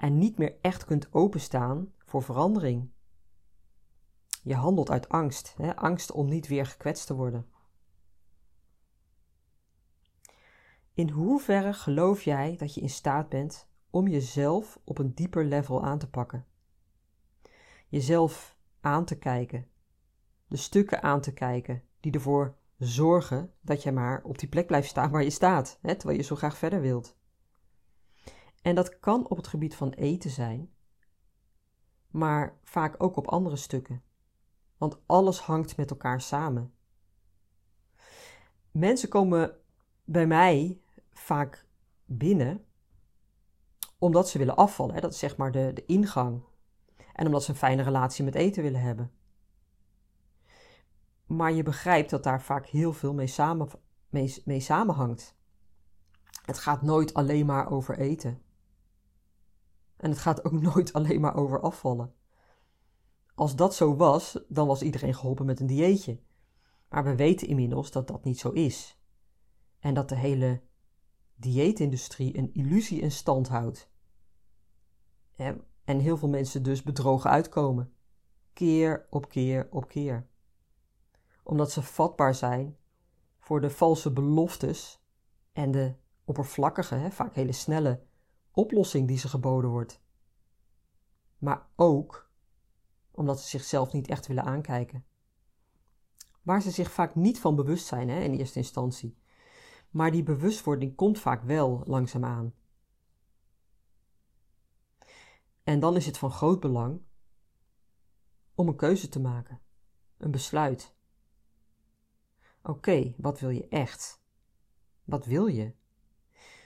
en 0.00 0.18
niet 0.18 0.38
meer 0.38 0.58
echt 0.60 0.84
kunt 0.84 1.12
openstaan 1.12 1.92
voor 1.98 2.22
verandering. 2.22 2.90
Je 4.42 4.54
handelt 4.54 4.90
uit 4.90 5.08
angst, 5.08 5.54
hè? 5.56 5.76
angst 5.76 6.12
om 6.12 6.28
niet 6.28 6.46
weer 6.46 6.66
gekwetst 6.66 7.06
te 7.06 7.14
worden. 7.14 7.46
In 10.94 11.08
hoeverre 11.08 11.72
geloof 11.72 12.22
jij 12.22 12.56
dat 12.56 12.74
je 12.74 12.80
in 12.80 12.90
staat 12.90 13.28
bent 13.28 13.68
om 13.90 14.08
jezelf 14.08 14.80
op 14.84 14.98
een 14.98 15.14
dieper 15.14 15.44
level 15.44 15.84
aan 15.84 15.98
te 15.98 16.10
pakken? 16.10 16.46
Jezelf 17.88 18.56
aan 18.80 19.04
te 19.04 19.18
kijken, 19.18 19.68
de 20.46 20.56
stukken 20.56 21.02
aan 21.02 21.20
te 21.20 21.32
kijken 21.32 21.82
die 22.00 22.12
ervoor 22.12 22.56
zorgen 22.78 23.54
dat 23.60 23.82
je 23.82 23.92
maar 23.92 24.22
op 24.22 24.38
die 24.38 24.48
plek 24.48 24.66
blijft 24.66 24.88
staan 24.88 25.10
waar 25.10 25.22
je 25.22 25.30
staat, 25.30 25.78
hè, 25.82 25.94
terwijl 25.94 26.18
je 26.18 26.24
zo 26.24 26.36
graag 26.36 26.56
verder 26.56 26.80
wilt. 26.80 27.18
En 28.62 28.74
dat 28.74 28.98
kan 28.98 29.28
op 29.28 29.36
het 29.36 29.46
gebied 29.46 29.74
van 29.74 29.90
eten 29.90 30.30
zijn, 30.30 30.70
maar 32.10 32.58
vaak 32.62 33.02
ook 33.02 33.16
op 33.16 33.26
andere 33.28 33.56
stukken. 33.56 34.02
Want 34.76 34.98
alles 35.06 35.40
hangt 35.40 35.76
met 35.76 35.90
elkaar 35.90 36.20
samen. 36.20 36.74
Mensen 38.70 39.08
komen 39.08 39.56
bij 40.04 40.26
mij 40.26 40.80
vaak 41.10 41.66
binnen 42.04 42.64
omdat 43.98 44.28
ze 44.28 44.38
willen 44.38 44.56
afvallen. 44.56 44.94
Hè? 44.94 45.00
Dat 45.00 45.12
is 45.12 45.18
zeg 45.18 45.36
maar 45.36 45.52
de, 45.52 45.70
de 45.74 45.86
ingang. 45.86 46.42
En 47.14 47.26
omdat 47.26 47.44
ze 47.44 47.50
een 47.50 47.56
fijne 47.56 47.82
relatie 47.82 48.24
met 48.24 48.34
eten 48.34 48.62
willen 48.62 48.80
hebben. 48.80 49.12
Maar 51.26 51.52
je 51.52 51.62
begrijpt 51.62 52.10
dat 52.10 52.22
daar 52.22 52.42
vaak 52.42 52.66
heel 52.66 52.92
veel 52.92 53.14
mee, 53.14 53.26
samen, 53.26 53.68
mee, 54.08 54.42
mee 54.44 54.60
samenhangt. 54.60 55.34
Het 56.44 56.58
gaat 56.58 56.82
nooit 56.82 57.14
alleen 57.14 57.46
maar 57.46 57.70
over 57.70 57.98
eten. 57.98 58.42
En 60.00 60.10
het 60.10 60.18
gaat 60.18 60.44
ook 60.44 60.60
nooit 60.72 60.92
alleen 60.92 61.20
maar 61.20 61.34
over 61.34 61.60
afvallen. 61.60 62.14
Als 63.34 63.56
dat 63.56 63.74
zo 63.74 63.96
was, 63.96 64.38
dan 64.48 64.66
was 64.66 64.82
iedereen 64.82 65.14
geholpen 65.14 65.46
met 65.46 65.60
een 65.60 65.66
dieetje. 65.66 66.20
Maar 66.88 67.04
we 67.04 67.16
weten 67.16 67.48
inmiddels 67.48 67.90
dat 67.90 68.08
dat 68.08 68.24
niet 68.24 68.38
zo 68.38 68.50
is. 68.50 69.00
En 69.78 69.94
dat 69.94 70.08
de 70.08 70.16
hele 70.16 70.62
dieetindustrie 71.34 72.38
een 72.38 72.54
illusie 72.54 73.00
in 73.00 73.10
stand 73.10 73.48
houdt. 73.48 73.90
En 75.84 75.98
heel 75.98 76.16
veel 76.16 76.28
mensen 76.28 76.62
dus 76.62 76.82
bedrogen 76.82 77.30
uitkomen. 77.30 77.92
Keer 78.52 79.06
op 79.10 79.28
keer 79.28 79.68
op 79.70 79.88
keer. 79.88 80.28
Omdat 81.42 81.70
ze 81.70 81.82
vatbaar 81.82 82.34
zijn 82.34 82.76
voor 83.38 83.60
de 83.60 83.70
valse 83.70 84.12
beloftes 84.12 85.02
en 85.52 85.70
de 85.70 85.94
oppervlakkige, 86.24 87.08
vaak 87.10 87.34
hele 87.34 87.52
snelle 87.52 88.02
oplossing 88.60 89.08
die 89.08 89.18
ze 89.18 89.28
geboden 89.28 89.70
wordt. 89.70 90.00
Maar 91.38 91.66
ook 91.76 92.30
omdat 93.10 93.40
ze 93.40 93.48
zichzelf 93.48 93.92
niet 93.92 94.08
echt 94.08 94.26
willen 94.26 94.44
aankijken. 94.44 95.04
Waar 96.42 96.62
ze 96.62 96.70
zich 96.70 96.90
vaak 96.90 97.14
niet 97.14 97.40
van 97.40 97.56
bewust 97.56 97.86
zijn 97.86 98.08
hè, 98.08 98.20
in 98.20 98.34
eerste 98.34 98.58
instantie. 98.58 99.18
Maar 99.90 100.10
die 100.10 100.22
bewustwording 100.22 100.94
komt 100.94 101.18
vaak 101.18 101.42
wel 101.42 101.82
langzaamaan. 101.86 102.54
En 105.62 105.80
dan 105.80 105.96
is 105.96 106.06
het 106.06 106.18
van 106.18 106.30
groot 106.30 106.60
belang 106.60 107.00
om 108.54 108.68
een 108.68 108.76
keuze 108.76 109.08
te 109.08 109.20
maken, 109.20 109.60
een 110.16 110.30
besluit. 110.30 110.94
Oké, 112.62 113.14
wat 113.16 113.40
wil 113.40 113.50
je 113.50 113.68
echt? 113.68 114.22
Wat 115.04 115.26
wil 115.26 115.46
je? 115.46 115.72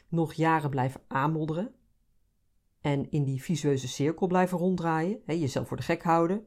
Nog 0.08 0.32
jaren 0.32 0.70
blijven 0.70 1.02
aanmodderen 1.06 1.74
en 2.84 3.10
in 3.10 3.24
die 3.24 3.42
visueuze 3.42 3.88
cirkel 3.88 4.26
blijven 4.26 4.58
ronddraaien, 4.58 5.20
hè, 5.24 5.32
jezelf 5.32 5.68
voor 5.68 5.76
de 5.76 5.82
gek 5.82 6.02
houden, 6.02 6.46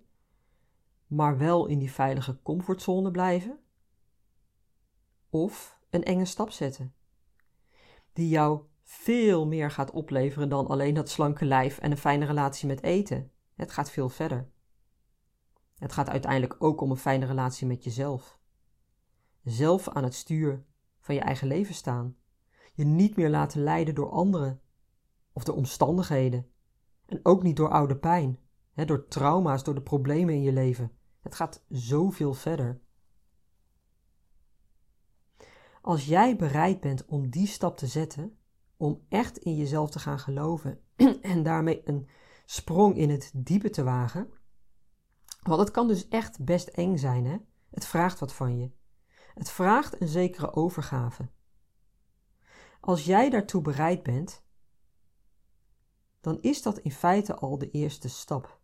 maar 1.07 1.37
wel 1.37 1.65
in 1.65 1.79
die 1.79 1.91
veilige 1.91 2.39
comfortzone 2.41 3.11
blijven? 3.11 3.59
Of 5.29 5.79
een 5.89 6.03
enge 6.03 6.25
stap 6.25 6.51
zetten, 6.51 6.93
die 8.13 8.29
jou 8.29 8.61
veel 8.83 9.47
meer 9.47 9.71
gaat 9.71 9.91
opleveren 9.91 10.49
dan 10.49 10.67
alleen 10.67 10.93
dat 10.93 11.09
slanke 11.09 11.45
lijf 11.45 11.77
en 11.77 11.91
een 11.91 11.97
fijne 11.97 12.25
relatie 12.25 12.67
met 12.67 12.83
eten. 12.83 13.31
Het 13.55 13.71
gaat 13.71 13.91
veel 13.91 14.09
verder. 14.09 14.49
Het 15.77 15.93
gaat 15.93 16.09
uiteindelijk 16.09 16.55
ook 16.59 16.81
om 16.81 16.91
een 16.91 16.97
fijne 16.97 17.25
relatie 17.25 17.67
met 17.67 17.83
jezelf. 17.83 18.39
Zelf 19.43 19.89
aan 19.89 20.03
het 20.03 20.13
stuur 20.13 20.65
van 20.99 21.15
je 21.15 21.21
eigen 21.21 21.47
leven 21.47 21.75
staan. 21.75 22.15
Je 22.73 22.85
niet 22.85 23.15
meer 23.15 23.29
laten 23.29 23.63
leiden 23.63 23.95
door 23.95 24.09
anderen 24.09 24.61
of 25.37 25.43
door 25.43 25.55
omstandigheden. 25.55 26.47
En 27.05 27.19
ook 27.23 27.43
niet 27.43 27.55
door 27.55 27.69
oude 27.69 27.97
pijn, 27.97 28.39
hè, 28.73 28.85
door 28.85 29.07
trauma's, 29.07 29.63
door 29.63 29.75
de 29.75 29.81
problemen 29.81 30.33
in 30.33 30.41
je 30.41 30.51
leven. 30.51 30.91
Het 31.21 31.35
gaat 31.35 31.65
zoveel 31.69 32.33
verder. 32.33 32.81
Als 35.81 36.05
jij 36.05 36.35
bereid 36.35 36.79
bent 36.79 37.05
om 37.05 37.29
die 37.29 37.47
stap 37.47 37.77
te 37.77 37.87
zetten, 37.87 38.37
om 38.77 39.05
echt 39.09 39.37
in 39.37 39.55
jezelf 39.55 39.89
te 39.89 39.99
gaan 39.99 40.19
geloven 40.19 40.79
en 41.21 41.43
daarmee 41.43 41.81
een 41.83 42.07
sprong 42.45 42.95
in 42.95 43.09
het 43.09 43.31
diepe 43.35 43.69
te 43.69 43.83
wagen. 43.83 44.29
Want 45.43 45.59
het 45.59 45.71
kan 45.71 45.87
dus 45.87 46.07
echt 46.07 46.43
best 46.43 46.67
eng 46.67 46.97
zijn, 46.97 47.25
hè? 47.25 47.37
Het 47.69 47.85
vraagt 47.85 48.19
wat 48.19 48.33
van 48.33 48.59
je. 48.59 48.71
Het 49.33 49.49
vraagt 49.49 50.01
een 50.01 50.07
zekere 50.07 50.53
overgave. 50.53 51.29
Als 52.79 53.05
jij 53.05 53.29
daartoe 53.29 53.61
bereid 53.61 54.03
bent, 54.03 54.45
dan 56.27 56.41
is 56.41 56.61
dat 56.61 56.77
in 56.77 56.91
feite 56.91 57.35
al 57.35 57.57
de 57.57 57.71
eerste 57.71 58.09
stap. 58.09 58.59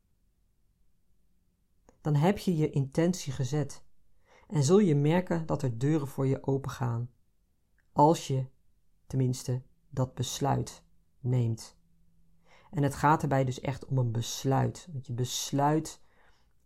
Dan 2.02 2.16
heb 2.16 2.38
je 2.38 2.58
je 2.58 2.70
intentie 2.70 3.34
gezet 3.34 3.84
en 4.48 4.64
zul 4.64 4.80
je 4.80 4.96
merken 4.96 5.46
dat 5.46 5.62
er 5.62 5.78
deuren 5.78 6.08
voor 6.08 6.28
je 6.28 6.44
opengaan. 6.44 7.10
Als 7.94 8.28
je, 8.28 8.46
tenminste, 9.08 9.62
dat 9.90 10.14
besluit 10.14 10.84
neemt. 11.20 11.78
En 12.72 12.84
het 12.84 12.96
gaat 12.96 13.22
erbij 13.22 13.44
dus 13.44 13.60
echt 13.60 13.86
om 13.86 13.98
een 13.98 14.12
besluit. 14.12 14.88
Dat 14.92 15.08
je 15.08 15.14
besluit 15.14 16.02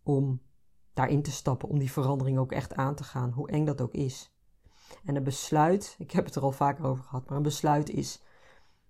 om 0.04 0.42
daarin 0.94 1.22
te 1.22 1.32
stappen, 1.32 1.70
om 1.70 1.80
die 1.80 1.92
verandering 1.92 2.38
ook 2.38 2.52
echt 2.52 2.74
aan 2.74 2.96
te 2.96 3.04
gaan, 3.04 3.32
hoe 3.32 3.50
eng 3.50 3.66
dat 3.66 3.82
ook 3.82 3.94
is. 3.94 4.34
En 5.06 5.16
een 5.16 5.24
besluit, 5.24 5.96
ik 5.98 6.12
heb 6.12 6.26
het 6.26 6.36
er 6.36 6.42
al 6.42 6.52
vaker 6.52 6.86
over 6.86 7.04
gehad, 7.04 7.28
maar 7.28 7.38
een 7.38 7.44
besluit 7.44 7.90
is 7.90 8.22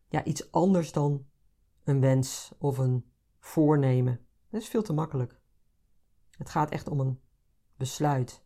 ja, 0.10 0.24
iets 0.24 0.52
anders 0.52 0.92
dan 0.92 1.26
een 1.88 2.02
wens 2.02 2.52
of 2.58 2.78
een 2.78 3.12
voornemen. 3.40 4.26
Dat 4.50 4.62
is 4.62 4.68
veel 4.68 4.82
te 4.82 4.94
makkelijk. 4.94 5.40
Het 6.38 6.50
gaat 6.50 6.70
echt 6.70 6.88
om 6.88 7.00
een 7.00 7.20
besluit. 7.78 8.46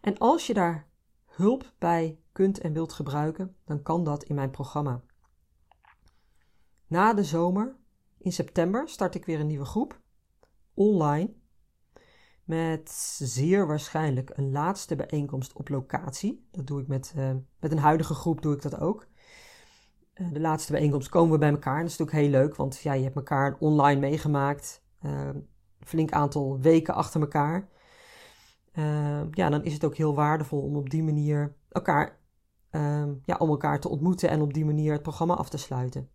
En 0.00 0.18
als 0.18 0.46
je 0.46 0.54
daar 0.54 0.88
hulp 1.26 1.74
bij 1.78 2.20
kunt 2.32 2.58
en 2.58 2.72
wilt 2.72 2.92
gebruiken, 2.92 3.56
dan 3.64 3.82
kan 3.82 4.04
dat 4.04 4.22
in 4.22 4.34
mijn 4.34 4.50
programma. 4.50 5.02
Na 6.86 7.14
de 7.14 7.24
zomer, 7.24 7.76
in 8.18 8.32
september, 8.32 8.88
start 8.88 9.14
ik 9.14 9.24
weer 9.24 9.40
een 9.40 9.46
nieuwe 9.46 9.64
groep, 9.64 10.00
online, 10.74 11.34
met 12.44 12.90
zeer 13.18 13.66
waarschijnlijk 13.66 14.30
een 14.34 14.50
laatste 14.50 14.96
bijeenkomst 14.96 15.52
op 15.52 15.68
locatie. 15.68 16.48
Dat 16.50 16.66
doe 16.66 16.80
ik 16.80 16.86
met, 16.86 17.12
uh, 17.16 17.34
met 17.58 17.72
een 17.72 17.78
huidige 17.78 18.14
groep, 18.14 18.42
doe 18.42 18.54
ik 18.54 18.62
dat 18.62 18.80
ook. 18.80 19.08
Uh, 20.20 20.32
de 20.32 20.40
laatste 20.40 20.72
bijeenkomst 20.72 21.08
komen 21.08 21.32
we 21.32 21.38
bij 21.38 21.50
elkaar. 21.50 21.80
Dat 21.80 21.90
is 21.90 21.96
natuurlijk 21.96 22.26
heel 22.26 22.40
leuk, 22.40 22.56
want 22.56 22.80
ja, 22.80 22.92
je 22.92 23.02
hebt 23.02 23.16
elkaar 23.16 23.56
online 23.58 24.00
meegemaakt. 24.00 24.82
Een 25.00 25.48
flink 25.80 26.10
aantal 26.10 26.60
weken 26.60 26.94
achter 26.94 27.20
elkaar. 27.20 27.68
ja, 29.30 29.48
dan 29.48 29.64
is 29.64 29.72
het 29.72 29.84
ook 29.84 29.96
heel 29.96 30.14
waardevol 30.14 30.62
om 30.62 30.76
op 30.76 30.90
die 30.90 31.02
manier 31.02 31.56
elkaar 31.68 32.20
Ehm, 32.70 33.14
ja, 33.24 33.36
om 33.36 33.48
elkaar 33.48 33.80
te 33.80 33.88
ontmoeten 33.88 34.28
en 34.28 34.40
op 34.40 34.54
die 34.54 34.64
manier 34.64 34.92
het 34.92 35.02
programma 35.02 35.34
af 35.34 35.48
te 35.48 35.58
sluiten. 35.58 36.10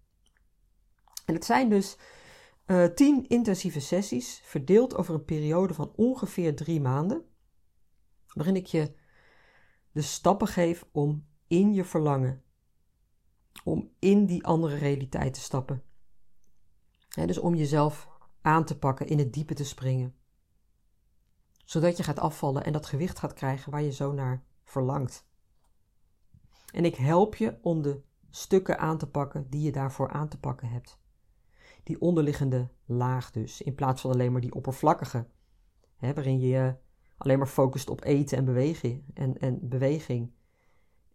En 1.26 1.34
het 1.34 1.46
zijn 1.46 1.70
dus 1.70 1.98
uh, 2.66 2.86
tien 2.86 3.28
intensieve 3.28 3.80
sessies, 3.80 4.42
verdeeld 4.44 4.96
over 4.96 5.14
een 5.14 5.26
periode 5.26 5.74
van 5.74 5.92
ongeveer 5.96 6.56
drie 6.56 6.82
maanden, 6.82 7.26
waarin 8.34 8.56
ik 8.56 8.66
je 8.66 8.94
de 9.92 10.02
stappen 10.02 10.48
geef 10.48 10.86
om 10.92 11.28
in 11.48 11.74
je 11.74 11.84
verlangen, 11.84 12.44
om 13.64 13.90
in 14.00 14.26
die 14.26 14.46
andere 14.46 14.76
realiteit 14.76 15.34
te 15.34 15.40
stappen. 15.40 15.84
dus 17.10 17.38
om 17.38 17.56
jezelf 17.56 18.10
aan 18.42 18.66
te 18.66 18.78
pakken, 18.78 19.08
in 19.08 19.18
het 19.18 19.34
diepe 19.34 19.54
te 19.54 19.66
springen. 19.66 20.16
Zodat 21.66 21.98
je 21.98 22.04
gaat 22.04 22.20
afvallen 22.20 22.64
en 22.64 22.74
dat 22.74 22.86
gewicht 22.86 23.20
gaat 23.20 23.34
krijgen 23.34 23.72
waar 23.72 23.82
je 23.82 23.92
zo 23.92 24.12
naar 24.12 24.44
verlangt. 24.64 25.28
En 26.72 26.86
ik 26.86 26.96
help 26.96 27.36
je 27.36 27.58
om 27.62 27.82
de 27.82 28.02
stukken 28.30 28.80
aan 28.80 28.98
te 28.98 29.08
pakken 29.08 29.50
die 29.50 29.62
je 29.62 29.72
daarvoor 29.72 30.12
aan 30.12 30.28
te 30.28 30.40
pakken 30.40 30.70
hebt. 30.70 31.00
Die 31.84 32.02
onderliggende 32.02 32.70
laag 32.86 33.32
dus, 33.32 33.62
in 33.62 33.76
plaats 33.76 34.02
van 34.02 34.12
alleen 34.12 34.32
maar 34.32 34.42
die 34.42 34.54
oppervlakkige, 34.54 35.28
waarin 36.00 36.40
je 36.40 36.76
alleen 37.18 37.38
maar 37.38 37.48
focust 37.48 37.90
op 37.90 38.04
eten 38.04 38.38
en 38.38 38.46
beweging 38.46 39.04
en, 39.14 39.38
en 39.38 39.68
beweging. 39.70 40.32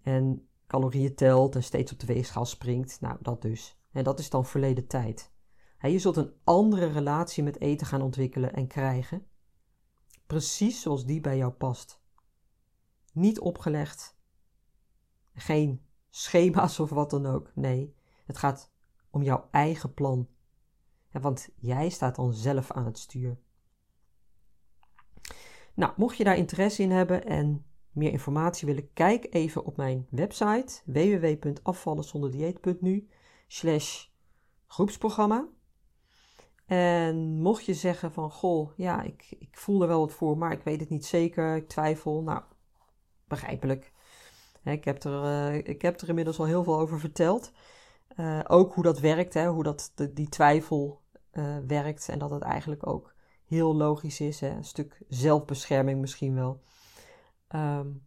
En 0.02 0.48
calorieën 0.70 1.14
telt 1.14 1.54
en 1.54 1.62
steeds 1.62 1.92
op 1.92 1.98
de 1.98 2.06
weegschaal 2.06 2.44
springt. 2.44 3.00
Nou, 3.00 3.16
dat 3.20 3.42
dus. 3.42 3.78
En 3.92 4.04
dat 4.04 4.18
is 4.18 4.30
dan 4.30 4.46
verleden 4.46 4.86
tijd. 4.86 5.32
je 5.80 5.98
zult 5.98 6.16
een 6.16 6.32
andere 6.44 6.86
relatie 6.86 7.42
met 7.42 7.60
eten 7.60 7.86
gaan 7.86 8.02
ontwikkelen 8.02 8.52
en 8.52 8.66
krijgen. 8.66 9.26
Precies 10.26 10.80
zoals 10.80 11.04
die 11.04 11.20
bij 11.20 11.36
jou 11.36 11.52
past. 11.52 12.00
Niet 13.12 13.40
opgelegd, 13.40 14.18
geen 15.34 15.86
schema's 16.10 16.78
of 16.78 16.90
wat 16.90 17.10
dan 17.10 17.26
ook. 17.26 17.50
Nee, 17.54 17.94
het 18.24 18.38
gaat 18.38 18.72
om 19.10 19.22
jouw 19.22 19.48
eigen 19.50 19.94
plan. 19.94 20.28
want 21.10 21.48
jij 21.56 21.88
staat 21.88 22.16
dan 22.16 22.34
zelf 22.34 22.70
aan 22.70 22.84
het 22.84 22.98
stuur. 22.98 23.38
Nou, 25.74 25.92
mocht 25.96 26.16
je 26.16 26.24
daar 26.24 26.36
interesse 26.36 26.82
in 26.82 26.90
hebben 26.90 27.24
en 27.26 27.64
meer 27.92 28.12
informatie 28.12 28.66
willen, 28.66 28.92
kijk 28.92 29.26
even 29.30 29.64
op 29.64 29.76
mijn 29.76 30.06
website 30.10 30.80
www.afvallenzonderdieet.nu 30.84 33.08
slash 33.46 34.06
groepsprogramma. 34.66 35.48
En 36.66 37.40
mocht 37.40 37.64
je 37.64 37.74
zeggen 37.74 38.12
van, 38.12 38.30
goh, 38.30 38.70
ja, 38.76 39.02
ik, 39.02 39.36
ik 39.38 39.56
voel 39.56 39.82
er 39.82 39.88
wel 39.88 40.00
wat 40.00 40.12
voor, 40.12 40.38
maar 40.38 40.52
ik 40.52 40.62
weet 40.62 40.80
het 40.80 40.88
niet 40.88 41.06
zeker, 41.06 41.56
ik 41.56 41.68
twijfel, 41.68 42.22
nou, 42.22 42.42
begrijpelijk. 43.28 43.92
Ik 44.64 44.84
heb, 44.84 45.04
er, 45.04 45.24
uh, 45.24 45.54
ik 45.54 45.82
heb 45.82 46.00
er 46.00 46.08
inmiddels 46.08 46.38
al 46.38 46.44
heel 46.44 46.64
veel 46.64 46.78
over 46.78 47.00
verteld. 47.00 47.52
Uh, 48.16 48.40
ook 48.46 48.74
hoe 48.74 48.84
dat 48.84 48.98
werkt, 48.98 49.34
hè, 49.34 49.48
hoe 49.48 49.62
dat 49.62 49.92
die 50.10 50.28
twijfel 50.28 51.00
uh, 51.32 51.56
werkt 51.66 52.08
en 52.08 52.18
dat 52.18 52.30
het 52.30 52.42
eigenlijk 52.42 52.86
ook 52.86 53.14
heel 53.44 53.76
logisch 53.76 54.20
is. 54.20 54.40
Hè, 54.40 54.48
een 54.48 54.64
stuk 54.64 55.02
zelfbescherming 55.08 56.00
misschien 56.00 56.34
wel. 56.34 56.62
Um, 57.54 58.06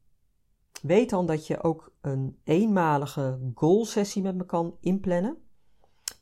weet 0.81 1.09
dan 1.09 1.25
dat 1.25 1.47
je 1.47 1.63
ook 1.63 1.93
een 2.01 2.39
eenmalige 2.43 3.51
goal 3.55 3.85
sessie 3.85 4.21
met 4.21 4.35
me 4.35 4.45
kan 4.45 4.77
inplannen. 4.79 5.37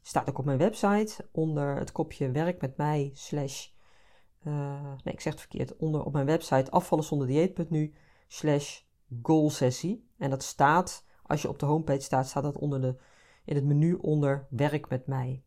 Staat 0.02 0.30
ook 0.30 0.38
op 0.38 0.46
mijn 0.46 0.58
website 0.58 1.30
onder 1.32 1.76
het 1.76 1.92
kopje 1.92 2.32
werk 2.32 2.62
met 2.62 2.78
mij 2.78 3.12
slash 3.14 3.70
uh, 4.44 4.94
nee, 5.04 5.14
ik 5.14 5.22
zeg 5.22 5.34
het 5.34 5.42
verkeerd. 5.42 5.76
Onder 5.78 6.04
op 6.04 6.14
mijn 6.14 6.26
website 6.26 6.72
afvallenzonderdieet.nu 6.72 7.94
slash 8.28 8.82
goalsessie. 9.22 10.10
En 10.18 10.30
dat 10.30 10.44
staat, 10.44 11.06
als 11.24 11.42
je 11.42 11.50
op 11.50 11.60
de 11.60 11.66
homepage 11.66 12.02
staat, 12.02 12.28
staat 12.28 12.44
dat 12.44 12.58
onder 12.58 12.82
de, 12.82 12.98
in 13.46 13.56
het 13.56 13.66
menu 13.66 13.94
onder 13.94 14.48
werk 14.50 14.90
met 14.90 15.08
mij. 15.08 15.44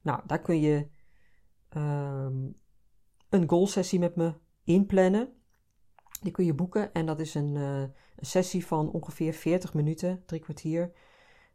Nou, 0.00 0.20
daar 0.26 0.40
kun 0.40 0.60
je 0.60 0.88
um, 1.76 2.56
een 3.28 3.48
goalsessie 3.48 3.98
met 3.98 4.16
me 4.16 4.34
inplannen. 4.64 5.34
Die 6.22 6.32
kun 6.32 6.44
je 6.44 6.54
boeken 6.54 6.92
en 6.92 7.06
dat 7.06 7.20
is 7.20 7.34
een, 7.34 7.54
een 7.54 7.92
sessie 8.16 8.66
van 8.66 8.90
ongeveer 8.90 9.32
40 9.32 9.74
minuten, 9.74 10.22
drie 10.26 10.40
kwartier, 10.40 10.92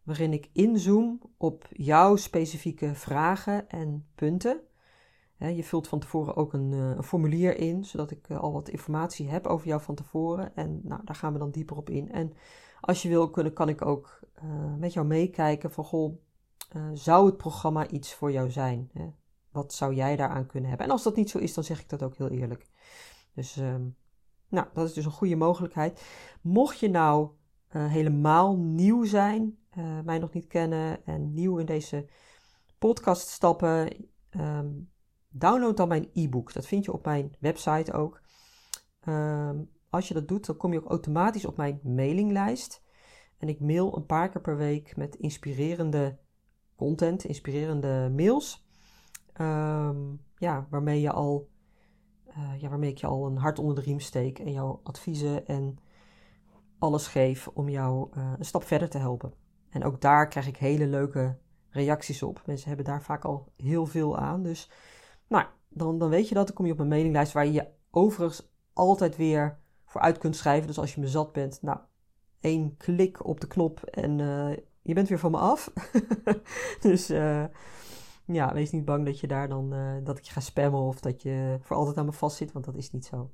waarin 0.03 0.33
ik 0.33 0.49
inzoom 0.53 1.21
op 1.37 1.67
jouw 1.71 2.15
specifieke 2.15 2.95
vragen 2.95 3.69
en 3.69 4.07
punten 4.15 4.61
je 5.49 5.63
vult 5.63 5.87
van 5.87 5.99
tevoren 5.99 6.35
ook 6.35 6.53
een, 6.53 6.73
eh, 6.73 7.03
formulier 7.03 7.57
in, 7.57 7.85
zodat 7.85 8.11
ik 8.11 8.29
eh, 8.29 8.39
al 8.39 8.53
wat 8.53 8.69
informatie 8.69 9.29
heb 9.29 9.47
over 9.47 9.67
jou 9.67 9.81
van 9.81 9.95
tevoren. 9.95 10.55
En 10.55 10.81
nou, 10.83 11.01
daar 11.05 11.15
gaan 11.15 11.33
we 11.33 11.39
dan 11.39 11.51
dieper 11.51 11.77
op 11.77 11.89
in. 11.89 12.11
En 12.11 12.33
als 12.81 13.01
je 13.01 13.09
wil, 13.09 13.29
kunnen, 13.29 13.53
kan 13.53 13.69
ik 13.69 13.85
ook 13.85 14.19
met 14.77 14.93
jou 14.93 15.07
meekijken 15.07 15.71
van, 15.71 15.83
goh, 15.83 16.17
zou 16.93 17.25
het 17.25 17.37
programma 17.37 17.87
iets 17.87 18.13
voor 18.13 18.31
jou 18.31 18.51
zijn? 18.51 18.91
Wat 19.51 19.73
zou 19.73 19.93
jij 19.93 20.15
daaraan 20.15 20.45
kunnen 20.45 20.69
hebben? 20.69 20.87
En 20.87 20.93
als 20.93 21.03
dat 21.03 21.15
niet 21.15 21.29
zo 21.29 21.37
is, 21.37 21.53
dan 21.53 21.63
zeg 21.63 21.79
ik 21.79 21.89
dat 21.89 22.03
ook 22.03 22.15
heel 22.15 22.29
eerlijk. 22.29 22.67
Dus, 23.33 23.57
ehm, 23.57 23.87
nou, 24.51 24.67
dat 24.73 24.87
is 24.87 24.93
dus 24.93 25.05
een 25.05 25.11
goede 25.11 25.35
mogelijkheid. 25.35 26.03
Mocht 26.41 26.79
je 26.79 26.89
nou 26.89 27.29
helemaal 27.69 28.57
nieuw 28.57 29.03
zijn, 29.03 29.57
mij 30.03 30.19
nog 30.19 30.33
niet 30.33 30.47
kennen 30.47 31.05
en 31.05 31.33
nieuw 31.33 31.57
in 31.57 31.65
deze 31.65 32.07
podcast 32.77 33.27
stappen, 33.27 34.05
um, 34.31 34.91
Download 35.33 35.77
dan 35.77 35.87
mijn 35.87 36.09
e-book. 36.13 36.53
Dat 36.53 36.67
vind 36.67 36.85
je 36.85 36.93
op 36.93 37.05
mijn 37.05 37.35
website 37.39 37.93
ook. 37.93 38.21
Ehm, 38.99 39.63
als 39.89 40.07
je 40.07 40.13
dat 40.13 40.27
doet, 40.27 40.45
dan 40.45 40.57
kom 40.57 40.73
je 40.73 40.79
ook 40.79 40.89
automatisch 40.89 41.45
op 41.45 41.57
mijn 41.57 41.79
mailinglijst. 41.83 42.83
En 43.37 43.47
ik 43.47 43.59
mail 43.59 43.97
een 43.97 44.05
paar 44.05 44.29
keer 44.29 44.41
per 44.41 44.57
week 44.57 44.95
met 44.95 45.15
inspirerende 45.15 46.17
content, 46.75 47.23
inspirerende 47.23 48.11
mails. 48.15 48.65
Ehm, 49.33 50.15
ja, 50.37 50.67
waarmee, 50.69 51.01
je 51.01 51.11
al, 51.11 51.49
uh, 52.37 52.61
ja, 52.61 52.69
waarmee 52.69 52.89
ik 52.89 52.97
je 52.97 53.07
al 53.07 53.25
een 53.25 53.37
hart 53.37 53.59
onder 53.59 53.75
de 53.75 53.81
riem 53.81 53.99
steek 53.99 54.39
en 54.39 54.51
jouw 54.51 54.79
adviezen 54.83 55.47
en 55.47 55.77
alles 56.79 57.07
geef 57.07 57.47
om 57.47 57.69
jou 57.69 58.09
uh, 58.17 58.33
een 58.37 58.45
stap 58.45 58.63
verder 58.63 58.89
te 58.89 58.97
helpen. 58.97 59.33
En 59.69 59.83
ook 59.83 60.01
daar 60.01 60.27
krijg 60.27 60.47
ik 60.47 60.57
hele 60.57 60.87
leuke 60.87 61.37
reacties 61.69 62.23
op. 62.23 62.41
Mensen 62.45 62.67
hebben 62.67 62.85
daar 62.85 63.01
vaak 63.01 63.25
al 63.25 63.51
heel 63.57 63.85
veel 63.85 64.17
aan. 64.17 64.43
Dus 64.43 64.69
nou, 65.27 65.45
dan, 65.69 65.99
dan 65.99 66.09
weet 66.09 66.29
je 66.29 66.35
dat. 66.35 66.47
Dan 66.47 66.55
kom 66.55 66.65
je 66.65 66.71
op 66.71 66.79
een 66.79 66.87
mailinglijst 66.87 67.33
waar 67.33 67.45
je 67.45 67.51
je 67.51 67.67
overigens 67.91 68.51
altijd 68.73 69.15
weer 69.15 69.59
voor 69.85 70.01
uit 70.01 70.17
kunt 70.17 70.35
schrijven. 70.35 70.67
Dus 70.67 70.79
als 70.79 70.93
je 70.93 71.01
me 71.01 71.07
zat 71.07 71.31
bent, 71.31 71.61
nou, 71.61 71.77
één 72.39 72.77
klik 72.77 73.25
op 73.25 73.39
de 73.39 73.47
knop 73.47 73.83
en 73.83 74.19
uh, 74.19 74.57
je 74.81 74.93
bent 74.93 75.07
weer 75.07 75.19
van 75.19 75.31
me 75.31 75.37
af. 75.37 75.73
dus 76.79 77.09
ja, 78.33 78.53
wees 78.53 78.71
niet 78.71 78.85
bang 78.85 79.05
dat 79.05 79.19
je 79.19 79.27
daar 79.27 79.49
dan, 79.49 79.73
uh, 79.73 79.93
dat 80.03 80.17
ik 80.17 80.23
je 80.23 80.31
ga 80.31 80.39
spammen 80.39 80.79
of 80.79 80.99
dat 80.99 81.21
je 81.21 81.57
voor 81.61 81.75
altijd 81.75 81.97
aan 81.97 82.05
me 82.05 82.11
vastzit, 82.11 82.51
want 82.51 82.65
dat 82.65 82.75
is 82.75 82.91
niet 82.91 83.05
zo. 83.05 83.31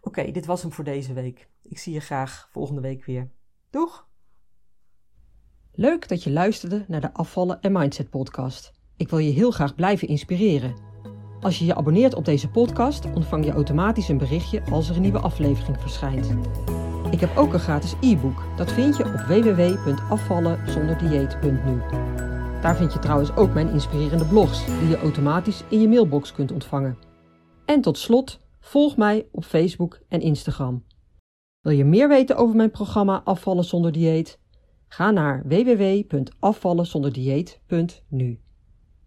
Oké, 0.00 0.30
dit 0.30 0.46
was 0.46 0.62
hem 0.62 0.72
voor 0.72 0.84
deze 0.84 1.12
week. 1.12 1.48
Ik 1.62 1.78
zie 1.78 1.92
je 1.92 2.00
graag 2.00 2.48
volgende 2.50 2.80
week 2.80 3.04
weer. 3.04 3.30
Doeg! 3.70 4.08
Leuk 5.72 6.08
dat 6.08 6.22
je 6.22 6.30
luisterde 6.30 6.84
naar 6.88 7.00
de 7.00 7.12
Afvallen 7.12 7.60
en 7.60 7.72
Mindset 7.72 8.10
podcast. 8.10 8.72
Ik 8.96 9.08
wil 9.08 9.18
je 9.18 9.30
heel 9.30 9.50
graag 9.50 9.74
blijven 9.74 10.08
inspireren. 10.08 10.74
Als 11.40 11.58
je 11.58 11.64
je 11.64 11.74
abonneert 11.74 12.14
op 12.14 12.24
deze 12.24 12.48
podcast, 12.48 13.04
ontvang 13.14 13.44
je 13.44 13.52
automatisch 13.52 14.08
een 14.08 14.18
berichtje 14.18 14.62
als 14.70 14.88
er 14.88 14.96
een 14.96 15.02
nieuwe 15.02 15.18
aflevering 15.18 15.80
verschijnt. 15.80 16.30
Ik 17.10 17.20
heb 17.20 17.36
ook 17.36 17.52
een 17.52 17.60
gratis 17.60 17.94
e-book. 18.00 18.44
Dat 18.56 18.72
vind 18.72 18.96
je 18.96 19.04
op 19.04 19.12
www.afvallenzonderdieet.nu. 19.12 21.80
Daar 22.62 22.76
vind 22.76 22.92
je 22.92 22.98
trouwens 22.98 23.36
ook 23.36 23.54
mijn 23.54 23.68
inspirerende 23.68 24.24
blogs, 24.24 24.66
die 24.66 24.88
je 24.88 24.98
automatisch 24.98 25.62
in 25.68 25.80
je 25.80 25.88
mailbox 25.88 26.32
kunt 26.32 26.52
ontvangen. 26.52 26.98
En 27.64 27.80
tot 27.80 27.98
slot, 27.98 28.40
volg 28.60 28.96
mij 28.96 29.26
op 29.32 29.44
Facebook 29.44 30.00
en 30.08 30.20
Instagram. 30.20 30.84
Wil 31.60 31.72
je 31.72 31.84
meer 31.84 32.08
weten 32.08 32.36
over 32.36 32.56
mijn 32.56 32.70
programma 32.70 33.20
Afvallen 33.24 33.64
zonder 33.64 33.92
dieet? 33.92 34.38
Ga 34.88 35.10
naar 35.10 35.42
www.afvallenzonderdieet.nu. 35.46 38.40